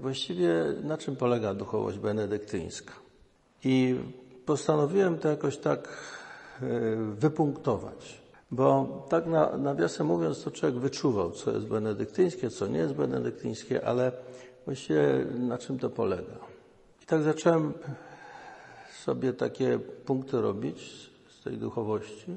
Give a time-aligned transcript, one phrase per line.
[0.00, 2.92] właściwie na czym polega duchowość benedyktyńska.
[3.64, 3.96] I
[4.46, 5.88] postanowiłem to jakoś tak
[6.62, 8.20] e, wypunktować.
[8.50, 13.86] Bo tak na, nawiasem mówiąc, to człowiek wyczuwał, co jest benedyktyńskie, co nie jest benedyktyńskie,
[13.86, 14.12] ale
[14.64, 16.38] właściwie na czym to polega.
[17.02, 17.72] I tak zacząłem
[19.04, 21.10] sobie takie punkty robić
[21.40, 22.36] z tej duchowości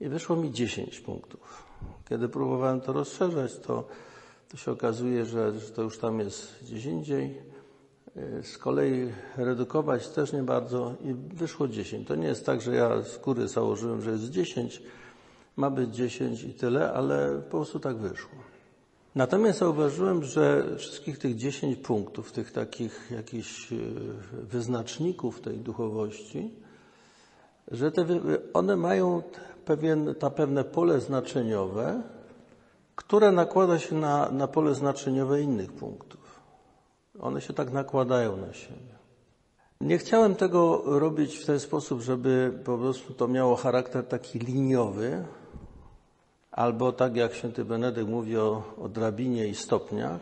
[0.00, 1.66] i wyszło mi 10 punktów.
[2.08, 3.88] Kiedy próbowałem to rozszerzać, to,
[4.48, 7.42] to się okazuje, że, to już tam jest gdzieś indziej.
[8.42, 12.08] Z kolei redukować też nie bardzo i wyszło 10.
[12.08, 14.82] To nie jest tak, że ja z góry założyłem, że jest 10,
[15.56, 18.38] ma być 10 i tyle, ale po prostu tak wyszło.
[19.14, 23.76] Natomiast zauważyłem, że wszystkich tych 10 punktów, tych takich jakichś e,
[24.32, 26.50] wyznaczników tej duchowości,
[27.70, 28.06] że te,
[28.54, 29.22] one mają
[29.64, 32.02] pewien, ta pewne pole znaczeniowe,
[32.98, 36.40] które nakłada się na, na pole znaczeniowe innych punktów.
[37.20, 38.94] One się tak nakładają na siebie.
[39.80, 45.24] Nie chciałem tego robić w ten sposób, żeby po prostu to miało charakter taki liniowy,
[46.50, 50.20] albo tak jak święty Benedykt mówi o, o drabinie i stopniach.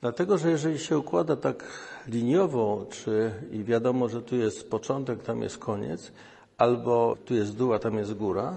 [0.00, 1.64] Dlatego, że jeżeli się układa tak
[2.08, 6.12] liniowo, czy i wiadomo, że tu jest początek, tam jest koniec,
[6.58, 8.56] albo tu jest dół, a tam jest góra,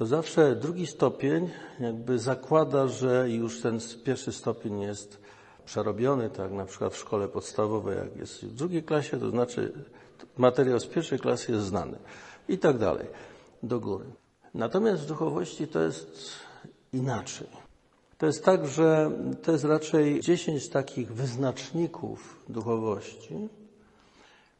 [0.00, 5.18] to zawsze drugi stopień jakby zakłada, że już ten pierwszy stopień jest
[5.64, 9.72] przerobiony, tak na przykład w szkole podstawowej, jak jest w drugiej klasie, to znaczy
[10.36, 11.98] materiał z pierwszej klasy jest znany
[12.48, 13.06] i tak dalej,
[13.62, 14.04] do góry.
[14.54, 16.30] Natomiast w duchowości to jest
[16.92, 17.48] inaczej.
[18.18, 19.10] To jest tak, że
[19.42, 23.48] to jest raczej dziesięć takich wyznaczników duchowości,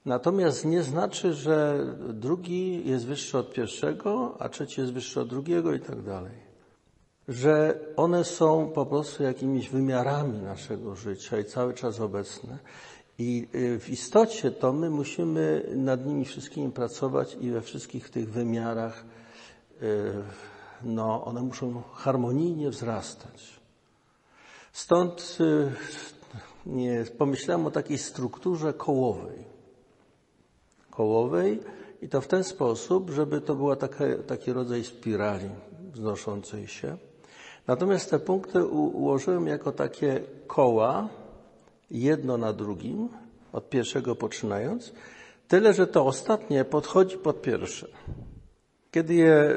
[0.06, 5.74] natomiast nie znaczy, że drugi jest wyższy od pierwszego, a trzeci jest wyższy od drugiego
[5.74, 6.50] i tak dalej.
[7.28, 12.58] Że one są po prostu jakimiś wymiarami naszego życia i cały czas obecne.
[13.18, 18.30] I y, w istocie to my musimy nad nimi wszystkimi pracować i we wszystkich tych
[18.30, 19.04] wymiarach
[19.82, 20.22] Y,
[20.82, 23.60] no, one muszą harmonijnie wzrastać.
[24.72, 25.72] Stąd y,
[26.66, 29.49] nie, pomyślałem o takiej strukturze kołowej.
[31.00, 31.60] Kołowej
[32.02, 35.48] i to w ten sposób, żeby to była taka, taki rodzaj spirali
[35.92, 36.96] wznoszącej się.
[37.66, 41.08] Natomiast te punkty ułożyłem jako takie koła,
[41.90, 43.08] jedno na drugim,
[43.52, 44.92] od pierwszego poczynając,
[45.48, 47.88] tyle, że to ostatnie podchodzi pod pierwsze.
[48.90, 49.54] Kiedy je e,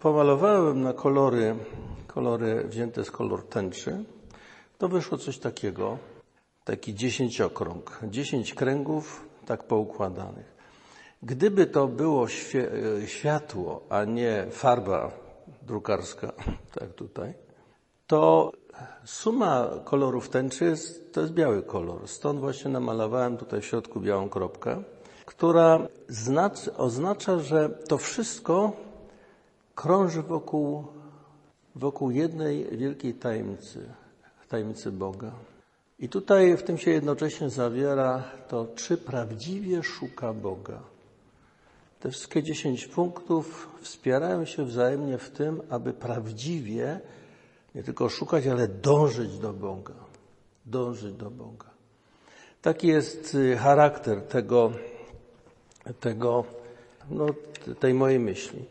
[0.00, 1.54] pomalowałem na kolory,
[2.06, 4.04] kolory wzięte z kolor tęczy,
[4.78, 5.98] to wyszło coś takiego,
[6.64, 10.54] taki dziesięciokrąg, dziesięć kręgów tak poukładanych.
[11.22, 15.10] Gdyby to było e, światło, a nie farba
[15.62, 16.32] drukarska,
[16.80, 17.34] tak tutaj,
[18.06, 18.52] to
[19.04, 22.08] suma kolorów tęczy jest, to jest biały kolor.
[22.08, 24.82] Stąd właśnie namalowałem tutaj w środku białą kropkę
[25.24, 25.88] która
[26.76, 28.72] oznacza, że to wszystko
[29.74, 30.84] krąży wokół,
[31.74, 33.88] wokół jednej wielkiej tajemnicy,
[34.48, 35.32] tajemnicy Boga.
[35.98, 40.80] I tutaj w tym się jednocześnie zawiera to, czy prawdziwie szuka Boga.
[42.00, 47.00] Te wszystkie dziesięć punktów wspierają się wzajemnie w tym, aby prawdziwie
[47.74, 49.94] nie tylko szukać, ale dążyć do Boga.
[50.66, 51.70] Dążyć do Boga.
[52.62, 54.72] Taki jest y, charakter tego
[56.00, 56.44] tego,
[57.10, 57.26] no,
[57.80, 58.64] tej mojej myśli.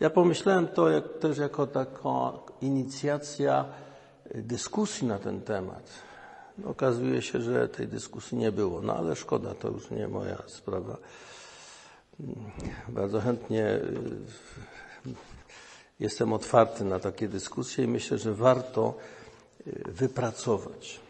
[0.00, 3.64] Ja pomyślałem to jak, też jako taka inicjacja
[4.34, 5.90] dyskusji na ten temat.
[6.64, 10.96] Okazuje się, że tej dyskusji nie było, no ale szkoda, to już nie moja sprawa.
[12.88, 15.14] Bardzo chętnie y,
[16.00, 18.94] jestem otwarty na takie dyskusje i myślę, że warto
[19.66, 21.00] y, wypracować.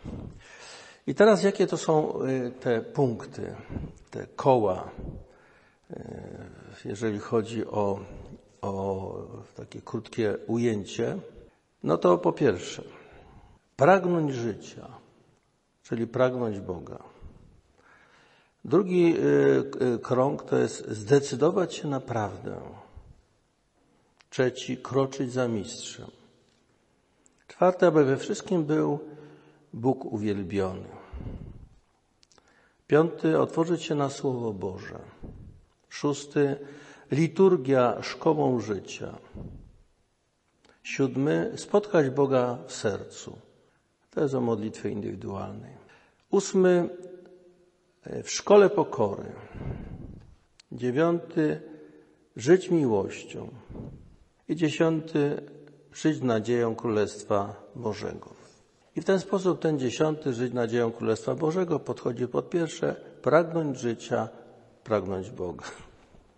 [1.07, 3.55] I teraz jakie to są y, te punkty,
[4.11, 4.91] te koła,
[6.85, 8.01] jeżeli chodzi o,
[8.63, 9.15] o
[9.57, 11.19] takie krótkie ujęcie,
[11.83, 12.83] no to po pierwsze,
[13.77, 15.04] pragnąć życia,
[15.85, 16.99] czyli pragnąć Boga.
[18.65, 22.61] Drugi e, e, krąg to jest zdecydować się na prawdę.
[24.31, 26.11] Trzeci, kroczyć za mistrzem.
[27.49, 28.99] Czwarte, aby we wszystkim był
[29.73, 30.89] Bóg uwielbiony.
[32.87, 34.99] Piąty, otworzyć się na Słowo Boże.
[35.89, 36.57] Szósty,
[37.11, 39.19] liturgia szkołą życia.
[40.83, 43.44] Siódmy, spotkać Boga w sercu.
[44.15, 45.73] To jest o modlitwie indywidualnej.
[46.31, 46.89] Ósmy,
[48.23, 49.33] w szkole pokory.
[50.73, 51.61] Dziewiąty,
[52.37, 53.49] żyć miłością.
[54.49, 55.43] I dziesiąty,
[55.93, 58.35] żyć nadzieją Królestwa Bożego.
[58.97, 64.29] I w ten sposób ten dziesiąty, żyć nadzieją Królestwa Bożego, podchodzi pod pierwsze, pragnąć życia,
[64.85, 65.65] pragnąć Boga.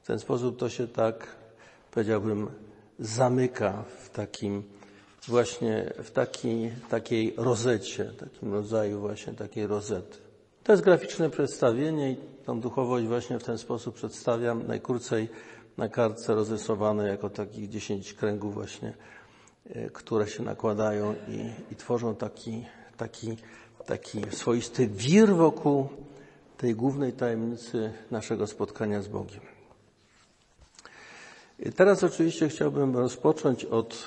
[0.03, 1.37] W ten sposób to się tak,
[1.91, 2.47] powiedziałbym,
[2.99, 4.63] zamyka w takim
[5.29, 10.19] właśnie, w taki, takiej rozecie, takim rodzaju właśnie takiej rozety.
[10.65, 15.29] To jest graficzne przedstawienie i tą duchowość właśnie w ten sposób przedstawiam najkrócej
[15.77, 18.95] na kartce rozrysowane jako takich dziesięć kręgów właśnie,
[19.71, 23.37] e, które się nakładają i, i tworzą taki, taki,
[23.87, 25.89] taki swoisty wir wokół
[26.57, 29.41] tej głównej tajemnicy naszego spotkania z Bogiem.
[31.59, 34.05] I teraz oczywiście chciałbym rozpocząć od,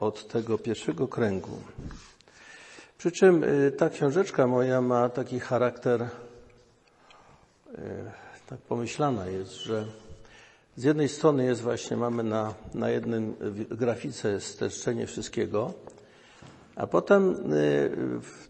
[0.00, 1.58] od tego pierwszego kręgu.
[2.98, 6.08] Przy czym y, ta książeczka moja ma taki charakter, y,
[8.46, 9.84] tak pomyślana jest, że
[10.76, 13.34] z jednej strony jest właśnie, mamy na, na jednym
[13.70, 15.74] grafice streszczenie wszystkiego,
[16.76, 17.90] a potem y,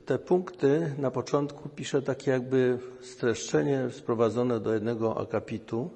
[0.06, 5.90] te punkty na początku piszę takie jakby streszczenie sprowadzone do jednego akapitu,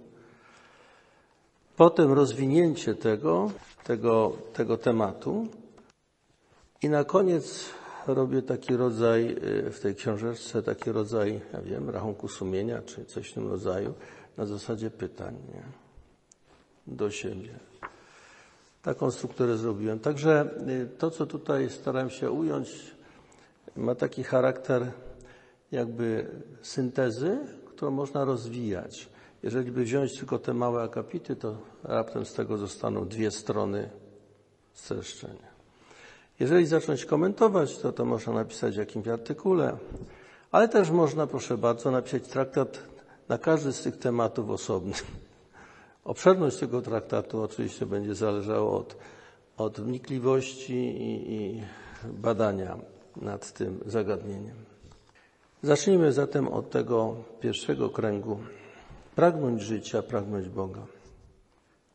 [1.77, 3.51] potem rozwinięcie tego,
[3.89, 5.47] tego, tego tematu
[6.83, 7.65] i na koniec
[8.07, 9.37] robię taki rodzaj
[9.67, 13.95] y, w tej książeczce, taki rodzaj, ja wiem, rachunku sumienia czy coś w tym rodzaju,
[14.37, 15.63] na zasadzie pytań nie?
[16.95, 17.55] do siebie.
[18.83, 19.99] Taką strukturę zrobiłem.
[19.99, 22.95] Także y, to, co tutaj starałem się ująć,
[23.77, 24.93] ma taki charakter
[25.73, 26.27] jakby
[26.63, 29.09] syntezy, którą można rozwijać.
[29.43, 33.91] Jeżeli by wziąć tylko te małe akapity, to raptem z tego zostaną dwie strony
[34.75, 35.49] streszczenia.
[36.41, 39.77] Jeżeli zacząć komentować, to to można napisać w jakimś artykule,
[40.53, 42.79] ale też można, proszę bardzo, napisać traktat
[43.29, 44.93] na każdy z tych tematów osobny.
[46.05, 48.97] Obszerność tego traktatu oczywiście będzie zależała od,
[49.57, 51.63] od wnikliwości i, i
[52.05, 52.79] badania
[53.17, 54.57] nad tym zagadnieniem.
[55.63, 58.39] Zacznijmy zatem od tego pierwszego kręgu.
[59.19, 60.87] Pragnąć życia, pragnąć Boga.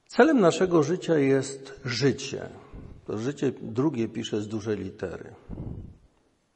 [0.08, 2.50] Celem naszego życia jest życie.
[3.06, 5.34] To życie drugie pisze z dużej litery.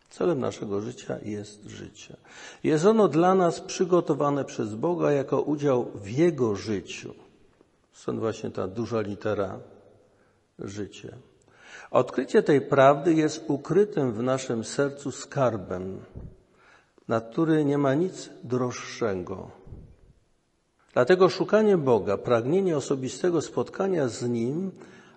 [0.10, 2.18] Celem naszego życia jest życie.
[2.64, 7.14] Jest ono dla nas przygotowane przez Boga jako udział w Jego życiu.
[7.94, 9.60] Stąd właśnie ta duża litera
[10.60, 11.18] życie.
[11.92, 16.00] Odkrycie tej prawdy jest ukrytym w naszym sercu skarbem,
[17.08, 19.57] na który nie ma nic droższego.
[20.98, 24.72] Dlatego szukanie Boga, pragnienie osobistego spotkania z Nim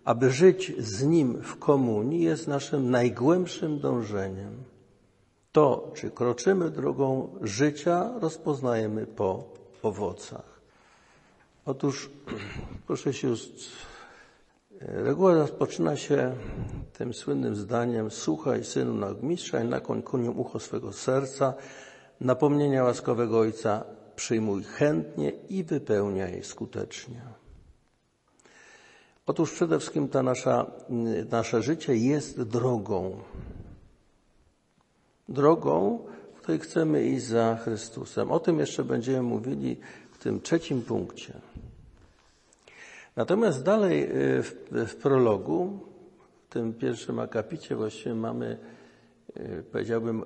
[0.04, 4.64] aby żyć z Nim w komunii, jest naszym najgłębszym dążeniem.
[5.52, 9.44] To, czy kroczymy drogą życia, rozpoznajemy po
[9.82, 10.60] owocach.
[11.66, 12.10] Otóż,
[12.86, 13.34] proszę się
[14.80, 16.34] reguła rozpoczyna się
[16.92, 21.54] tym słynnym zdaniem Słuchaj, synu, nagmistrza i nakłoń koniu ucho swego serca,
[22.20, 27.22] napomnienia łaskowego Ojca przyjmuj chętnie i wypełniaj skutecznie.
[29.26, 30.66] Otóż przede wszystkim ta nasza,
[31.30, 33.20] nasze życie jest drogą.
[35.28, 35.98] Drogą,
[36.34, 38.30] w której chcemy iść za Chrystusem.
[38.30, 39.80] O tym jeszcze będziemy mówili
[40.12, 41.32] w tym trzecim punkcie.
[43.16, 45.78] Natomiast dalej y, w, w prologu,
[46.48, 48.58] w tym pierwszym akapicie właściwie mamy,
[49.36, 50.24] y, powiedziałbym,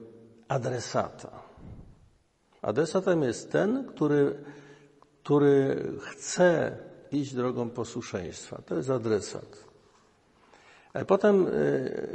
[0.49, 1.54] adresata.
[2.65, 4.35] Adresatem jest ten, który,
[5.23, 6.77] który chce
[7.13, 8.63] iść drogą posłuszeństwa.
[8.67, 9.65] To jest adresat.
[10.93, 11.51] Ale potem y,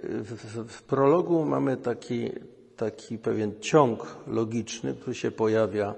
[0.04, 2.32] w, w prologu mamy taki,
[2.78, 5.96] taki pewien ciąg logiczny, który się pojawia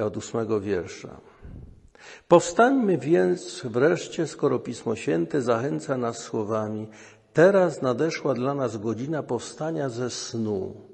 [0.00, 1.20] od ósmego wiersza.
[2.28, 6.88] Powstańmy więc wreszcie, skoro Pismo Święte zachęca nas słowami,
[7.32, 10.91] teraz nadeszła dla nas godzina powstania ze snu.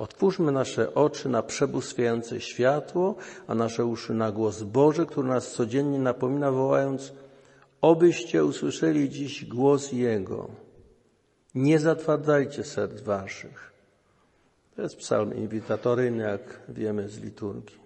[0.00, 3.14] Otwórzmy nasze oczy na przebóstwiające światło,
[3.46, 7.12] a nasze uszy na głos Boży, który nas codziennie napomina, wołając:
[7.80, 10.48] Obyście usłyszeli dziś głos Jego.
[11.54, 13.72] Nie zatwardzajcie serc waszych.
[14.76, 17.78] To jest psalm inwitatoryjny, jak wiemy z liturgii.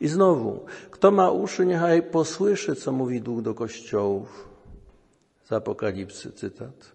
[0.00, 4.48] I znowu, kto ma uszy, niechaj posłyszy, co mówi Duch do kościołów.
[5.44, 6.92] Z Apokalipsy cytat.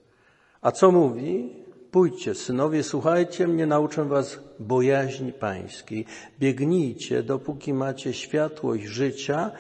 [0.62, 1.67] A co mówi?
[1.98, 6.06] Pójdźcie, synowie, słuchajcie mnie, nauczę was bojaźni pańskiej.
[6.40, 9.52] Biegnijcie, dopóki macie światłość życia,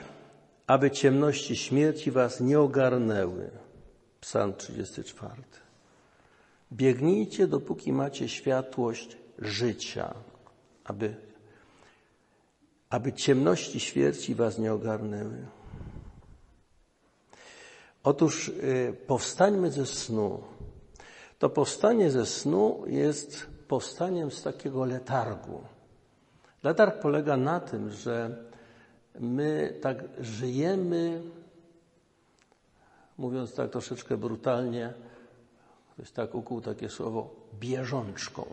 [0.67, 3.49] aby ciemności śmierci was nie ogarnęły.
[4.21, 5.33] Psalm 34.
[6.73, 10.13] Biegnijcie, dopóki macie światłość życia,
[10.83, 11.15] aby,
[12.89, 15.45] aby ciemności śmierci was nie ogarnęły.
[18.03, 20.56] Otóż y, powstańmy ze snu.
[21.39, 25.61] To powstanie ze snu jest powstaniem z takiego letargu.
[26.63, 28.43] Letarg polega na tym, że
[29.19, 31.21] my tak żyjemy,
[33.17, 34.93] mówiąc tak troszeczkę brutalnie,
[35.93, 38.45] ktoś tak ukuł takie słowo, bieżączką.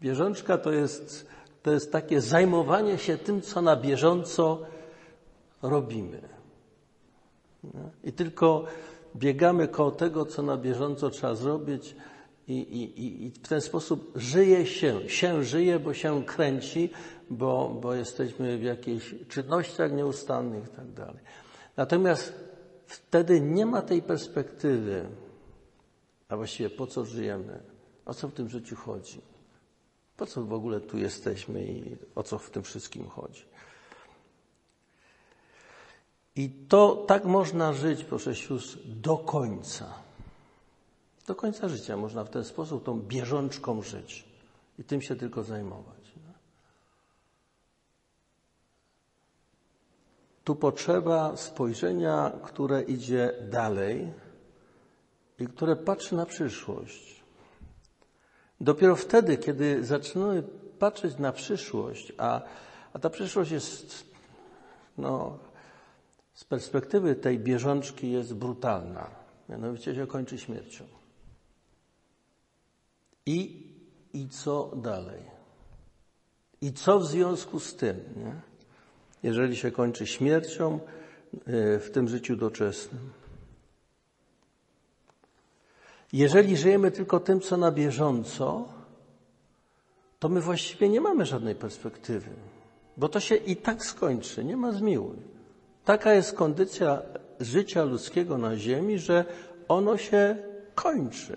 [0.00, 1.26] Bieżączka to jest,
[1.62, 4.66] to jest takie zajmowanie się tym, co na bieżąco
[5.62, 6.20] robimy.
[8.04, 8.64] I tylko
[9.16, 11.96] biegamy koło tego, co na bieżąco trzeba zrobić,
[12.48, 15.08] i, i, i w ten sposób żyje się.
[15.08, 16.90] Się żyje, bo się kręci,
[17.30, 21.14] bo, bo jesteśmy w jakichś czynnościach nieustannych i tak.
[21.76, 22.32] Natomiast
[22.86, 25.06] wtedy nie ma tej perspektywy,
[26.28, 27.62] a właściwie po co żyjemy,
[28.04, 29.20] o co w tym życiu chodzi,
[30.16, 33.44] po co w ogóle tu jesteśmy i o co w tym wszystkim chodzi.
[36.36, 39.94] I to tak można żyć, proszę sióstr, do końca.
[41.26, 44.24] Do końca życia można w ten sposób tą bieżączką żyć
[44.78, 46.04] i tym się tylko zajmować.
[50.44, 54.12] Tu potrzeba spojrzenia, które idzie dalej
[55.38, 57.24] i które patrzy na przyszłość.
[58.60, 60.42] Dopiero wtedy, kiedy zaczynamy
[60.78, 62.40] patrzeć na przyszłość, a,
[62.92, 64.04] a ta przyszłość jest,
[64.98, 65.38] no,
[66.34, 69.10] z perspektywy tej bieżączki jest brutalna.
[69.48, 70.84] Mianowicie się kończy śmiercią.
[73.26, 73.66] I,
[74.12, 75.22] i co dalej?
[76.60, 78.00] I co w związku z tym?
[78.16, 78.54] Nie?
[79.24, 80.80] jeżeli się kończy śmiercią
[81.46, 83.10] e, w tym życiu doczesnym.
[86.12, 88.68] Jeżeli żyjemy tylko tym, co na bieżąco,
[90.18, 92.30] to my właściwie nie mamy żadnej perspektywy,
[92.96, 95.33] bo to się i tak skończy, nie ma zmiłuj.
[95.84, 97.02] Taka jest kondycja
[97.40, 99.24] życia ludzkiego na Ziemi, że
[99.68, 100.36] ono się
[100.74, 101.36] kończy.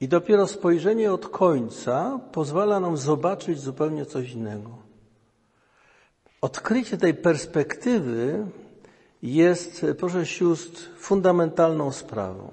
[0.00, 4.70] I dopiero spojrzenie od końca pozwala nam zobaczyć zupełnie coś innego.
[6.40, 8.46] Odkrycie tej perspektywy
[9.22, 12.52] jest, proszę sióstr, fundamentalną sprawą.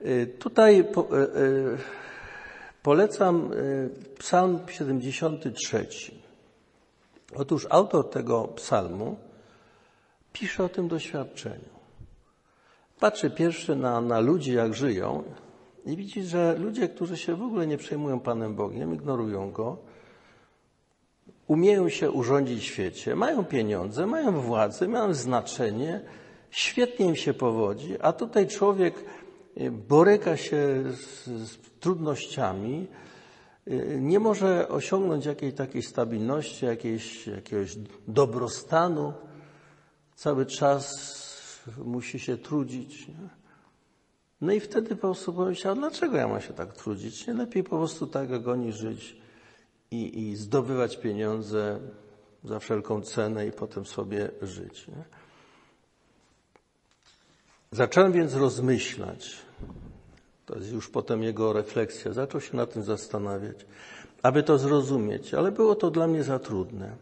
[0.00, 1.78] Y, tutaj po, y, y,
[2.82, 3.50] polecam
[4.18, 6.23] Psalm 73.
[7.34, 9.16] Otóż autor tego psalmu
[10.32, 11.74] pisze o tym doświadczeniu.
[13.00, 15.22] Patrzy pierwszy na, na ludzi, jak żyją,
[15.86, 19.76] i widzi, że ludzie, którzy się w ogóle nie przejmują Panem Bogiem, ignorują Go,
[21.46, 26.00] umieją się urządzić w świecie, mają pieniądze, mają władzę, mają znaczenie,
[26.50, 28.94] świetnie im się powodzi, a tutaj człowiek
[29.70, 32.86] boryka się z, z trudnościami,
[34.00, 37.76] nie może osiągnąć jakiejś takiej stabilności, jakiejś, jakiegoś
[38.08, 39.12] dobrostanu,
[40.14, 41.14] cały czas
[41.84, 43.08] musi się trudzić.
[43.08, 43.28] Nie?
[44.40, 47.26] No i wtedy po prostu pomyślał, dlaczego ja mam się tak trudzić?
[47.26, 49.16] Nie lepiej po prostu tak jak oni żyć
[49.90, 51.80] i, i zdobywać pieniądze
[52.44, 54.88] za wszelką cenę i potem sobie żyć.
[54.88, 55.04] Nie?
[57.72, 59.36] Zacząłem więc rozmyślać,
[60.46, 63.66] to jest już potem jego refleksja, zaczął się na tym zastanawiać,
[64.22, 66.96] aby to zrozumieć, ale było to dla mnie za trudne.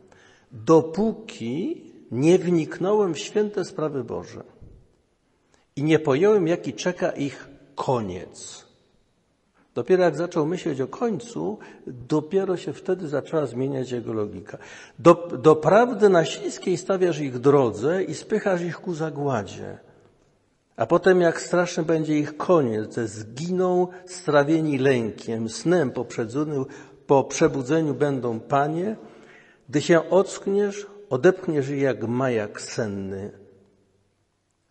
[0.53, 4.45] Dopóki nie wniknąłem w święte sprawy Boże
[5.77, 8.65] i nie pojąłem, jaki czeka ich koniec.
[9.75, 14.59] Dopiero jak zaczął myśleć o końcu, dopiero się wtedy zaczęła zmieniać jego logika.
[14.99, 19.79] Do, do prawdy na śliskiej stawiasz ich drodze i spychasz ich ku zagładzie.
[20.77, 26.65] A potem jak straszny będzie ich koniec, zginą strawieni lękiem, snem poprzedzony,
[27.07, 28.97] po przebudzeniu będą panie,
[29.69, 33.31] gdy się ockniesz, odepchniesz jak majak senny,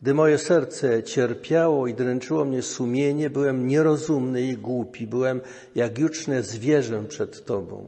[0.01, 5.41] gdy moje serce cierpiało i dręczyło mnie sumienie, byłem nierozumny i głupi, byłem
[5.75, 7.87] jak juczne zwierzę przed Tobą.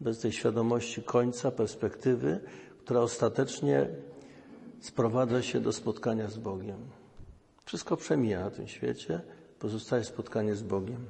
[0.00, 2.40] Bez tej świadomości końca, perspektywy,
[2.78, 3.88] która ostatecznie
[4.80, 6.78] sprowadza się do spotkania z Bogiem.
[7.64, 9.20] Wszystko przemija na tym świecie,
[9.58, 11.06] pozostaje spotkanie z Bogiem.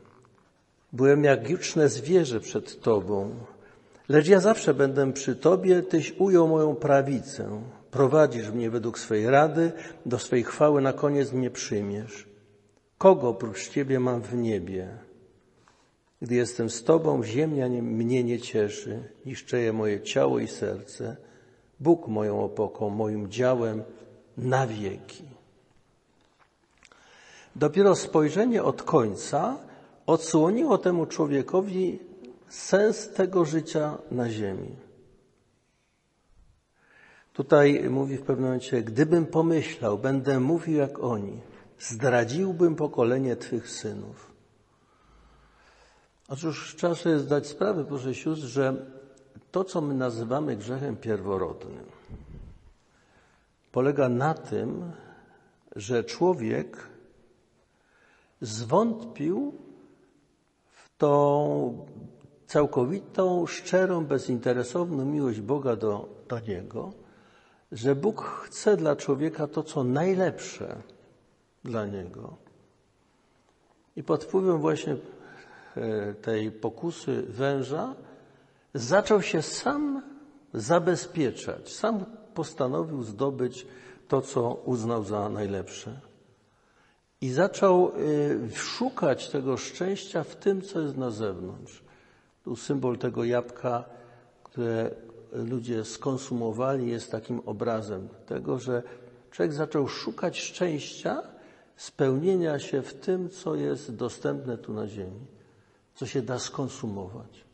[0.92, 3.34] Byłem jak juczne zwierzę przed Tobą,
[4.08, 7.62] lecz ja zawsze będę przy Tobie, Tyś ujął moją prawicę.
[7.90, 9.72] Prowadzisz mnie według swej rady,
[10.06, 12.28] do swej chwały na koniec mnie przyjmiesz.
[12.98, 14.88] Kogo oprócz Ciebie mam w niebie?
[16.22, 21.16] Gdy jestem z Tobą, ziemia nie, mnie nie cieszy, niszczeje moje ciało i serce.
[21.80, 23.82] Bóg moją opoką, moim działem
[24.36, 25.24] na wieki.
[27.56, 29.56] Dopiero spojrzenie od końca
[30.06, 31.98] odsłoniło temu człowiekowi
[32.48, 34.76] sens tego życia na ziemi.
[37.32, 41.40] Tutaj mówi w pewnym momencie, gdybym pomyślał, będę mówił jak oni,
[41.78, 44.32] zdradziłbym pokolenie Twych synów.
[46.28, 48.86] Otóż trzeba sobie zdać sprawę, proszę sióstr, że
[49.50, 51.84] to, co my nazywamy grzechem pierworodnym,
[53.72, 54.92] polega na tym,
[55.76, 56.76] że człowiek
[58.40, 59.54] zwątpił
[60.70, 61.86] w tą
[62.46, 66.92] całkowitą, szczerą, bezinteresowną miłość Boga do, do niego,
[67.72, 70.76] że Bóg chce dla człowieka to, co najlepsze
[71.64, 72.36] dla niego.
[73.96, 74.96] I pod wpływem właśnie
[75.76, 77.94] e, tej pokusy węża
[78.76, 80.02] zaczął się sam
[80.54, 82.04] zabezpieczać, sam
[82.34, 83.66] postanowił zdobyć
[84.08, 86.00] to, co uznał za najlepsze.
[87.20, 91.82] I zaczął y, szukać tego szczęścia w tym, co jest na zewnątrz.
[92.44, 93.84] Tu symbol tego jabłka,
[94.42, 94.90] które
[95.32, 98.82] ludzie skonsumowali, jest takim obrazem tego, że
[99.30, 101.22] człowiek zaczął szukać szczęścia,
[101.76, 105.26] spełnienia się w tym, co jest dostępne tu na ziemi,
[105.94, 107.45] co się da skonsumować.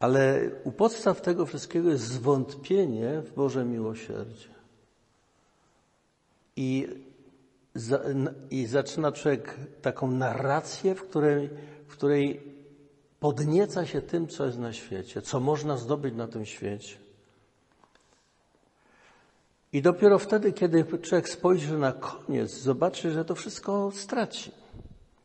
[0.00, 4.48] Ale u podstaw tego wszystkiego jest zwątpienie w Boże miłosierdzie.
[6.56, 6.88] I,
[7.74, 8.00] za,
[8.50, 11.50] i zaczyna człowiek taką narrację, w której,
[11.86, 12.42] w której
[13.20, 16.96] podnieca się tym, co jest na świecie, co można zdobyć na tym świecie.
[19.72, 24.50] I dopiero wtedy, kiedy człowiek spojrzy na koniec, zobaczy, że to wszystko straci.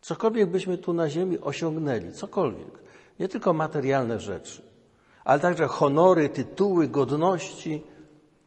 [0.01, 2.82] Cokolwiek byśmy tu na ziemi osiągnęli, cokolwiek,
[3.19, 4.61] nie tylko materialne rzeczy,
[5.23, 7.83] ale także honory, tytuły, godności,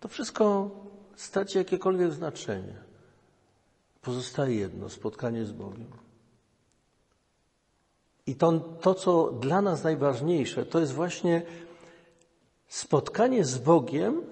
[0.00, 0.70] to wszystko
[1.16, 2.74] straci jakiekolwiek znaczenie.
[4.02, 5.90] Pozostaje jedno spotkanie z Bogiem.
[8.26, 11.42] I to, to, co dla nas najważniejsze, to jest właśnie
[12.68, 14.22] spotkanie z Bogiem,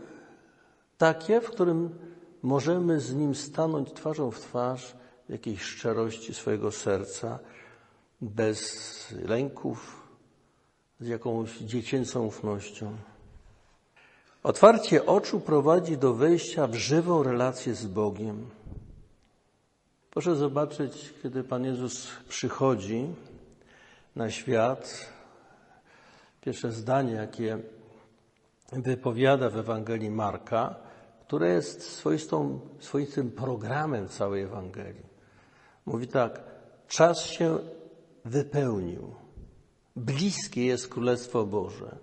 [0.98, 1.98] takie, w którym
[2.42, 4.96] możemy z Nim stanąć twarzą w twarz
[5.28, 7.38] w jakiejś szczerości swojego serca,
[8.20, 10.03] bez lęków,
[11.00, 12.96] z jakąś dziecięcą ufnością.
[14.42, 18.46] Otwarcie oczu prowadzi do wejścia w żywą relację z Bogiem.
[20.10, 23.06] Proszę zobaczyć, kiedy Pan Jezus przychodzi
[24.16, 25.10] na świat,
[26.40, 27.58] pierwsze zdanie, jakie
[28.72, 30.74] wypowiada w Ewangelii Marka,
[31.26, 35.06] które jest swoistą, swoistym programem całej Ewangelii.
[35.86, 36.40] Mówi tak,
[36.88, 37.58] czas się
[38.24, 39.23] wypełnił.
[39.96, 41.96] Bliskie jest Królestwo Boże.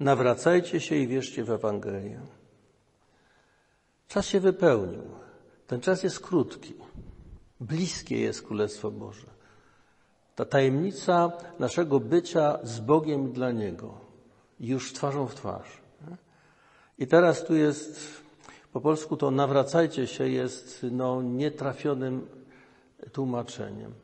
[0.00, 2.20] Nawracajcie się i wierzcie w Ewangelię.
[4.08, 5.02] Czas się wypełnił.
[5.66, 6.74] Ten czas jest krótki.
[7.60, 9.26] Bliskie jest Królestwo Boże.
[10.36, 13.94] Ta tajemnica naszego bycia z Bogiem dla Niego,
[14.60, 15.80] już twarzą w twarz.
[16.98, 18.22] I teraz tu jest,
[18.72, 22.26] po polsku to nawracajcie się jest no, nietrafionym
[23.12, 23.94] tłumaczeniem.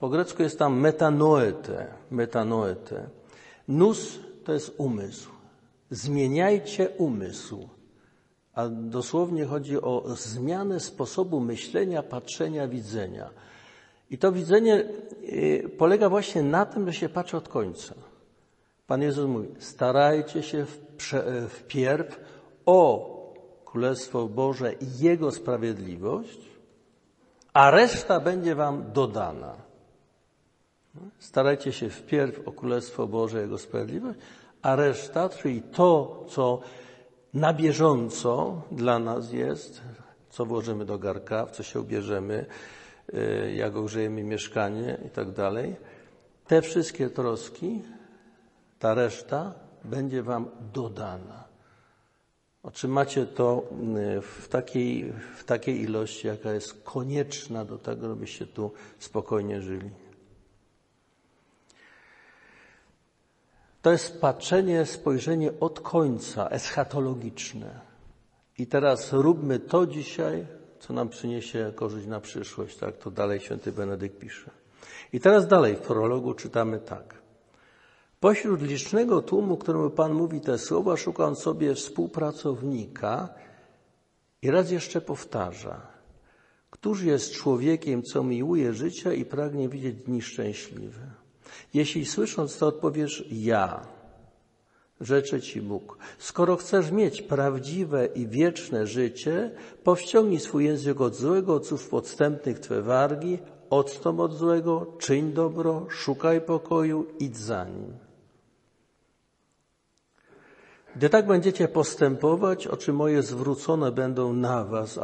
[0.00, 3.08] Po grecku jest tam metanoete, metanoete.
[3.68, 5.30] Nus to jest umysł.
[5.90, 7.68] Zmieniajcie umysł.
[8.54, 13.30] A dosłownie chodzi o zmianę sposobu myślenia, patrzenia, widzenia.
[14.10, 14.84] I to widzenie
[15.24, 17.94] y, polega właśnie na tym, że się patrzy od końca.
[18.86, 20.66] Pan Jezus mówi, starajcie się
[21.48, 22.20] wpierw
[22.66, 23.06] o
[23.64, 26.40] Królestwo Boże i Jego sprawiedliwość,
[27.52, 29.69] a reszta będzie wam dodana.
[31.18, 34.18] Starajcie się wpierw o Królestwo Boże, Jego sprawiedliwość,
[34.62, 36.60] a reszta, czyli to, co
[37.34, 39.80] na bieżąco dla nas jest,
[40.30, 42.46] co włożymy do garka, w co się ubierzemy,
[43.14, 45.76] y, jak ogrzejemy mieszkanie i tak dalej,
[46.46, 47.82] te wszystkie troski,
[48.78, 51.44] ta reszta będzie Wam dodana.
[52.62, 53.62] Otrzymacie to
[54.18, 59.90] y, w takiej, w takiej ilości, jaka jest konieczna do tego, żebyście tu spokojnie żyli.
[63.82, 67.80] To jest patrzenie, spojrzenie od końca, eschatologiczne.
[68.58, 70.46] I teraz róbmy to dzisiaj,
[70.80, 74.50] co nam przyniesie korzyść na przyszłość, tak to dalej święty Benedykt pisze.
[75.12, 77.14] I teraz dalej w prologu czytamy tak.
[78.20, 83.28] Pośród licznego tłumu, któremu Pan mówi te słowa, szuka on sobie współpracownika
[84.42, 85.86] i raz jeszcze powtarza.
[86.70, 91.19] Któż jest człowiekiem, co miłuje życia i pragnie widzieć dni szczęśliwe?
[91.74, 93.86] Jeśli słysząc to odpowiesz ja,
[95.00, 95.98] rzeczy Ci Bóg.
[96.18, 99.50] Skoro chcesz mieć prawdziwe i wieczne życie,
[99.84, 103.38] powściągnij swój język od złego, od słów podstępnych Twe wargi,
[103.70, 107.92] odstąp od złego, czyń dobro, szukaj pokoju, idź za nim.
[110.96, 114.98] Gdy tak będziecie postępować, oczy moje zwrócone będą na was,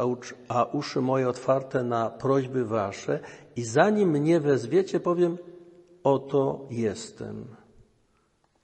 [0.47, 3.19] a, uszy moje otwarte na prośby wasze
[3.55, 5.37] i zanim mnie wezwiecie, powiem,
[6.13, 7.45] oto jestem.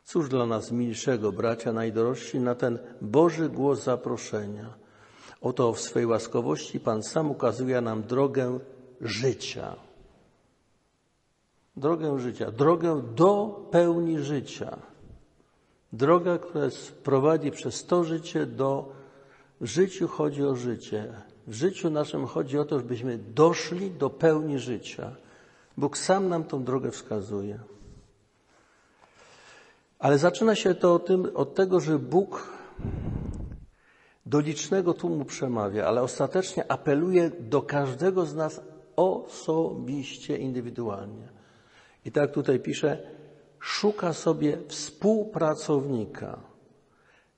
[0.03, 4.73] Cóż dla nas milszego, bracia najdrożsi, na ten Boży głos zaproszenia.
[5.41, 8.60] Oto w swej łaskowości Pan sam ukazuje nam drogę
[9.01, 9.75] życia.
[11.75, 14.77] Drogę życia, drogę do pełni życia.
[15.93, 16.67] Droga, która
[17.03, 18.91] prowadzi przez to życie do.
[19.62, 21.13] W życiu chodzi o życie.
[21.47, 25.22] W życiu naszym chodzi o to, żebyśmy doszli do pełni życia.
[25.77, 27.59] Bóg sam nam tą drogę wskazuje.
[29.99, 31.01] Ale zaczyna się to
[31.33, 32.47] od, tego, że Bóg
[34.25, 38.62] do licznego tłumu przemawia, ale ostatecznie apeluje do każdego z nas
[38.95, 41.27] osobiście, indywidualnie.
[42.05, 42.97] I tak tutaj pisze,
[43.59, 46.39] szuka sobie współpracownika.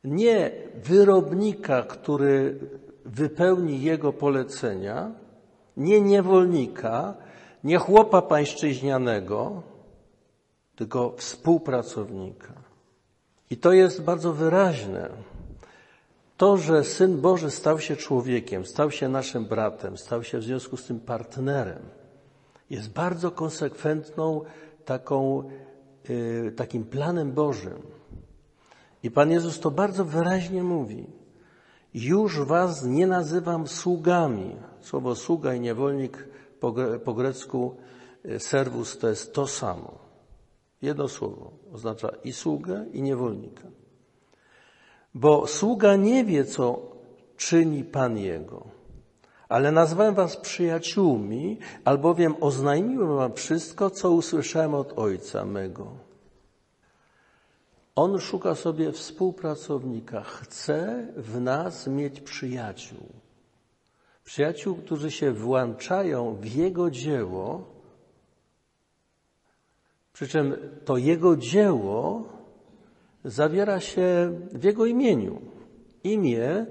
[0.04, 0.52] Nie
[0.84, 2.60] wyrobnika, który
[3.06, 5.12] wypełni jego polecenia,
[5.78, 7.14] nie niewolnika,
[7.66, 9.62] nie chłopa pańszczyźnianego,
[10.76, 12.54] tylko współpracownika.
[13.50, 15.10] I to jest bardzo wyraźne.
[16.38, 20.78] To, że Syn Boży stał się człowiekiem, stał się naszym bratem, stał się w związku
[20.78, 21.82] z tym partnerem,
[22.70, 24.42] jest bardzo konsekwentną
[24.86, 25.50] taką,
[26.10, 27.82] yy, takim planem Bożym.
[29.04, 31.06] I Pan Jezus to bardzo wyraźnie mówi.
[31.94, 34.56] Już was nie nazywam sługami.
[34.82, 36.74] Słowo sługa i niewolnik po,
[37.06, 37.76] po grecku
[38.26, 39.98] y, servus to jest to samo.
[40.82, 43.68] Jedno słowo oznacza i sługę, i niewolnika.
[45.14, 46.82] Bo sługa nie wie, co
[47.38, 48.64] czyni Pan Jego.
[49.50, 55.88] Ale nazwałem was przyjaciółmi, albowiem oznajmiłem wam wszystko, co usłyszałem od Ojca mego.
[57.96, 60.22] On szuka sobie współpracownika.
[60.22, 63.25] Chce w nas mieć przyjaciół.
[64.26, 67.64] Przyjaciół, którzy się włączają w Jego dzieło,
[70.14, 72.24] przy czym to Jego dzieło
[73.26, 75.42] zawiera się w Jego imieniu.
[76.04, 76.66] Imię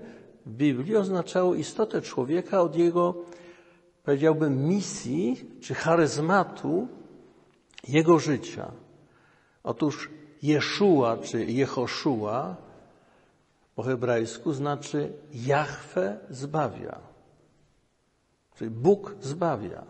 [0.46, 3.14] w Biblii oznaczało istotę człowieka od jego,
[4.02, 6.88] powiedziałbym, misji czy charyzmatu
[7.88, 8.72] jego życia.
[9.62, 10.10] Otóż
[10.42, 12.56] Jeszua czy Jehoszua
[13.74, 17.13] po hebrajsku znaczy Jahwe zbawia.
[18.54, 19.84] Czyli Bóg zbawia.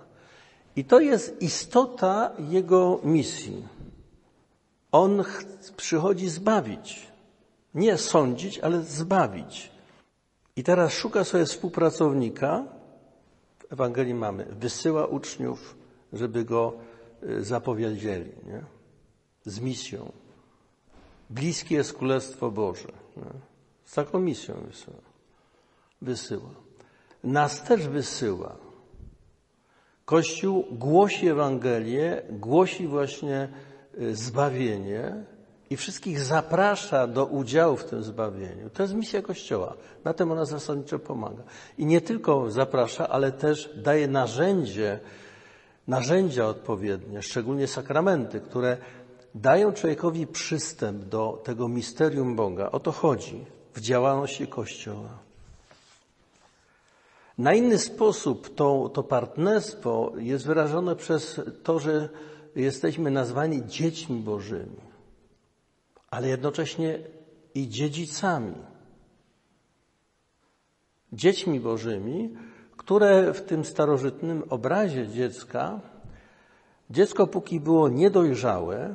[0.76, 3.68] I to jest istota jego misji.
[4.92, 5.24] On
[5.76, 7.06] przychodzi zbawić.
[7.74, 9.70] Nie sądzić, ale zbawić.
[10.56, 12.64] I teraz szuka sobie współpracownika.
[13.58, 14.44] W Ewangelii mamy.
[14.44, 15.76] Wysyła uczniów,
[16.12, 16.72] żeby go
[17.22, 18.32] y, zapowiedzieli.
[18.46, 18.64] Nie?
[19.44, 20.12] Z misją.
[21.30, 22.88] Bliskie jest Królestwo Boże.
[23.16, 23.22] Nie?
[23.84, 24.96] Z taką misją wysyła.
[26.02, 26.63] Wysyła.
[27.24, 28.56] Nas też wysyła.
[30.04, 33.48] Kościół głosi Ewangelię, głosi właśnie
[34.00, 35.24] y, zbawienie
[35.70, 38.70] i wszystkich zaprasza do udziału w tym zbawieniu.
[38.70, 39.74] To jest misja Kościoła.
[40.04, 41.42] Na tym ona zasadniczo pomaga.
[41.78, 45.00] I nie tylko zaprasza, ale też daje narzędzie,
[45.88, 48.76] narzędzia odpowiednie, szczególnie sakramenty, które
[49.34, 52.70] dają człowiekowi przystęp do tego misterium Boga.
[52.70, 55.23] O to chodzi w działalności Kościoła.
[57.38, 62.08] Na inny sposób to, to partnerstwo jest wyrażone przez to, że
[62.56, 64.80] jesteśmy nazwani dziećmi Bożymi,
[66.10, 66.98] ale jednocześnie
[67.54, 68.54] i dziedzicami.
[71.12, 72.36] Dziećmi Bożymi,
[72.76, 75.80] które w tym starożytnym obrazie dziecka,
[76.90, 78.94] dziecko póki było niedojrzałe,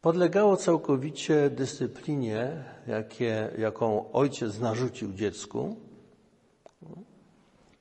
[0.00, 5.76] podlegało całkowicie dyscyplinie, jakie, jaką ojciec narzucił dziecku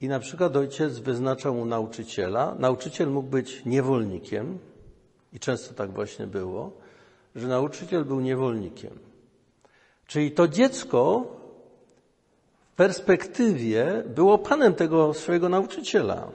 [0.02, 2.56] i na przykład ojciec wyznaczał mu nauczyciela.
[2.60, 4.60] Nauczyciel mógł być niewolnikiem,
[5.34, 6.72] i często tak właśnie było,
[7.36, 9.00] że nauczyciel był niewolnikiem.
[10.08, 11.26] Czyli to dziecko
[12.72, 16.28] w perspektywie było panem tego swojego nauczyciela.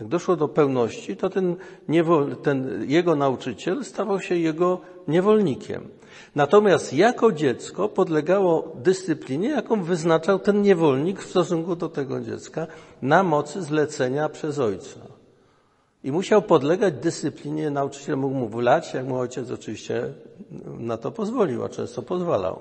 [0.00, 1.56] Jak doszło do pełności, to ten,
[1.88, 5.88] niewol, ten jego nauczyciel stawał się jego niewolnikiem.
[6.34, 12.66] Natomiast jako dziecko podlegało dyscyplinie, jaką wyznaczał ten niewolnik w stosunku do tego dziecka
[13.02, 15.00] na mocy zlecenia przez ojca.
[16.04, 20.12] I musiał podlegać dyscyplinie, nauczyciel mógł mu wlać, jak mu ojciec oczywiście
[20.78, 22.60] na to pozwolił, a często pozwalał.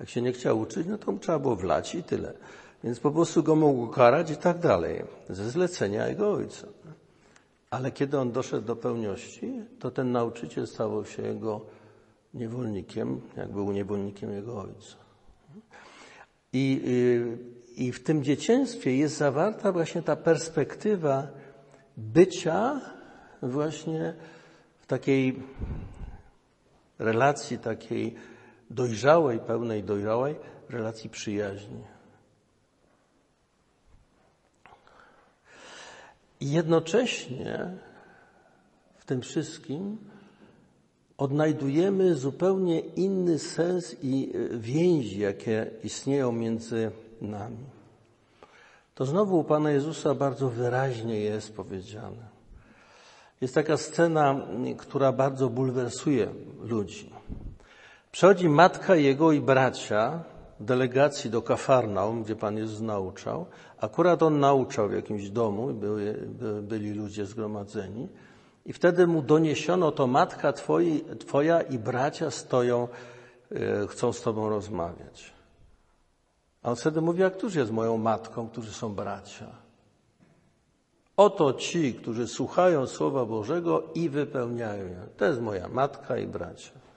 [0.00, 2.32] Jak się nie chciał uczyć, no to mu trzeba było wlać i tyle.
[2.84, 6.66] Więc po prostu go mógł karać i tak dalej, ze zlecenia jego ojca.
[7.70, 11.60] Ale kiedy on doszedł do pełności, to ten nauczyciel stał się jego
[12.34, 14.96] niewolnikiem, jak był niewolnikiem jego ojca.
[16.52, 17.38] I, y,
[17.76, 21.26] I w tym dzieciństwie jest zawarta właśnie ta perspektywa
[21.96, 22.80] bycia
[23.42, 24.14] właśnie
[24.80, 25.42] w takiej
[26.98, 28.14] relacji, takiej
[28.70, 30.34] dojrzałej, pełnej dojrzałej
[30.68, 31.82] relacji przyjaźni.
[36.40, 37.70] I jednocześnie
[38.96, 39.98] w tym wszystkim
[41.18, 47.64] odnajdujemy zupełnie inny sens i więzi, jakie istnieją między nami.
[48.94, 52.30] To znowu u Pana Jezusa bardzo wyraźnie jest powiedziane.
[53.40, 54.46] Jest taka scena,
[54.78, 56.28] która bardzo bulwersuje
[56.62, 57.10] ludzi.
[58.12, 60.24] Przychodzi matka jego i bracia
[60.60, 63.46] delegacji do Kafarnaum, gdzie Pan Jezus nauczał.
[63.80, 68.08] Akurat on nauczał w jakimś domu, były, by, byli ludzie zgromadzeni.
[68.66, 72.88] I wtedy mu doniesiono, to matka twoi, twoja i bracia stoją,
[73.52, 75.32] e, chcą z tobą rozmawiać.
[76.62, 79.46] A on wtedy mówi, a któż jest moją matką, którzy są bracia?
[81.16, 85.06] Oto ci, którzy słuchają Słowa Bożego i wypełniają je.
[85.16, 86.89] To jest moja matka i bracia.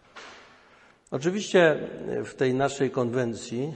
[1.13, 1.89] Oczywiście
[2.25, 3.73] w tej naszej konwencji,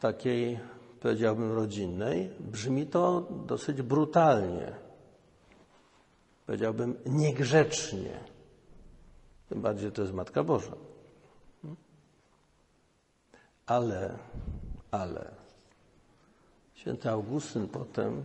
[0.00, 0.58] takiej
[1.00, 4.72] powiedziałbym rodzinnej, brzmi to dosyć brutalnie.
[6.46, 8.20] Powiedziałbym niegrzecznie.
[9.48, 10.72] Tym bardziej to jest Matka Boża.
[13.66, 14.18] Ale,
[14.90, 15.30] ale,
[16.74, 18.24] święty Augustyn potem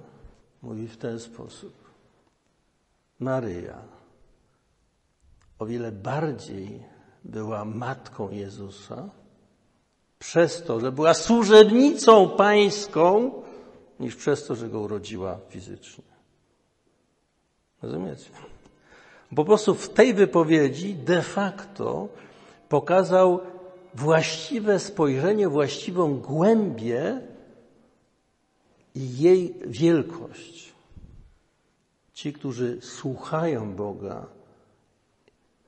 [0.62, 1.74] mówi w ten sposób.
[3.20, 3.82] Maryja
[5.60, 6.95] o wiele bardziej
[7.26, 9.10] była matką Jezusa
[10.20, 13.32] przez to, że była służebnicą pańską,
[14.00, 16.04] niż przez to, że go urodziła fizycznie.
[17.82, 18.30] Rozumiecie?
[19.36, 22.08] Po prostu w tej wypowiedzi de facto
[22.70, 23.40] pokazał
[23.94, 27.22] właściwe spojrzenie, właściwą głębię
[28.96, 30.74] i jej wielkość.
[32.14, 34.26] Ci, którzy słuchają Boga,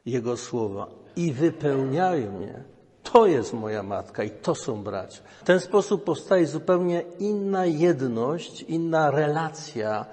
[0.06, 2.64] Jego słowa i wypełniają je,
[3.04, 5.22] to jest moja matka i to są bracia.
[5.42, 10.06] W ten sposób powstaje zupełnie inna jedność, inna relacja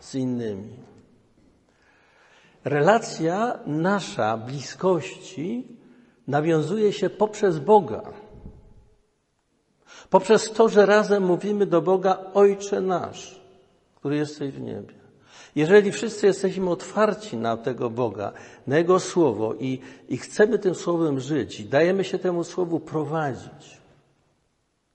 [0.00, 0.76] z innymi.
[2.64, 5.76] Relacja nasza bliskości
[6.26, 8.02] nawiązuje się poprzez Boga.
[10.10, 13.40] Poprzez to, że razem mówimy do Boga Ojcze nasz,
[13.94, 14.97] który jesteś w niebie.
[15.54, 18.32] Jeżeli wszyscy jesteśmy otwarci na tego Boga,
[18.66, 23.78] na Jego Słowo i, i chcemy tym Słowem żyć i dajemy się temu Słowu prowadzić,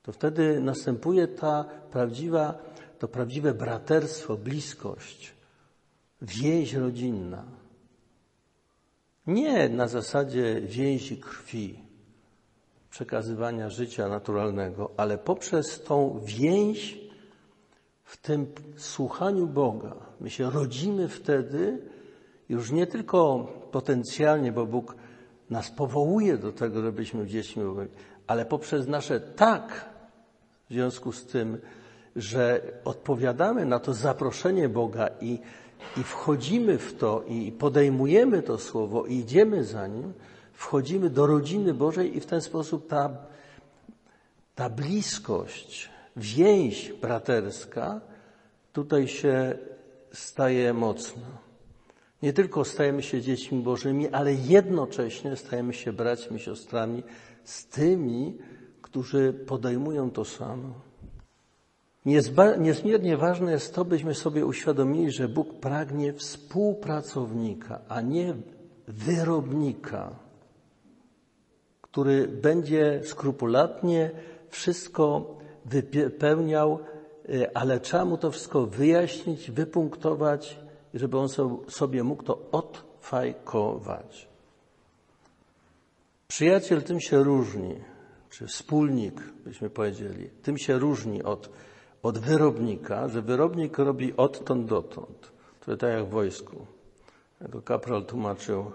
[0.03, 2.53] to wtedy następuje ta prawdziwa,
[2.99, 5.33] to prawdziwe braterstwo, bliskość,
[6.21, 7.43] więź rodzinna.
[9.27, 11.79] Nie na zasadzie więzi krwi,
[12.89, 17.02] przekazywania życia naturalnego, ale poprzez tą więź
[18.03, 19.95] w tym słuchaniu Boga.
[20.21, 21.81] My się rodzimy wtedy
[22.49, 24.95] już nie tylko potencjalnie, bo Bóg
[25.49, 27.89] nas powołuje do tego, żebyśmy dziećmi byli,
[28.27, 29.89] ale poprzez nasze tak,
[30.69, 31.57] w związku z tym,
[32.15, 35.39] że odpowiadamy na to zaproszenie Boga i,
[35.97, 40.13] i wchodzimy w to i podejmujemy to słowo i idziemy za nim,
[40.53, 43.09] wchodzimy do rodziny Bożej i w ten sposób ta,
[44.55, 48.02] ta bliskość, więź braterska
[48.73, 49.58] tutaj się
[50.12, 51.43] staje mocna.
[52.21, 57.04] Nie tylko stajemy się dziećmi Bożymi, ale jednocześnie stajemy się braćmi, siostrami
[57.43, 58.38] z tymi,
[58.82, 60.73] którzy podejmują to samo.
[62.60, 68.36] Niezmiernie ważne jest to, byśmy sobie uświadomili, że Bóg pragnie współpracownika, a nie
[68.88, 70.23] wyrobnika
[71.93, 74.12] który będzie skrupulatnie
[74.49, 76.80] wszystko wypełniał,
[77.30, 80.60] y, ale trzeba mu to wszystko wyjaśnić, wypunktować,
[80.93, 81.28] żeby on
[81.67, 84.28] sobie mógł to odfajkować.
[86.28, 87.76] Przyjaciel tym się różni,
[88.30, 91.49] czy wspólnik, byśmy powiedzieli, tym się różni od,
[92.04, 95.32] od wyrobnika, że wyrobnik robi odtąd dotąd.
[95.65, 96.65] To tak jak w wojsku.
[97.41, 98.71] Jako kapral tłumaczył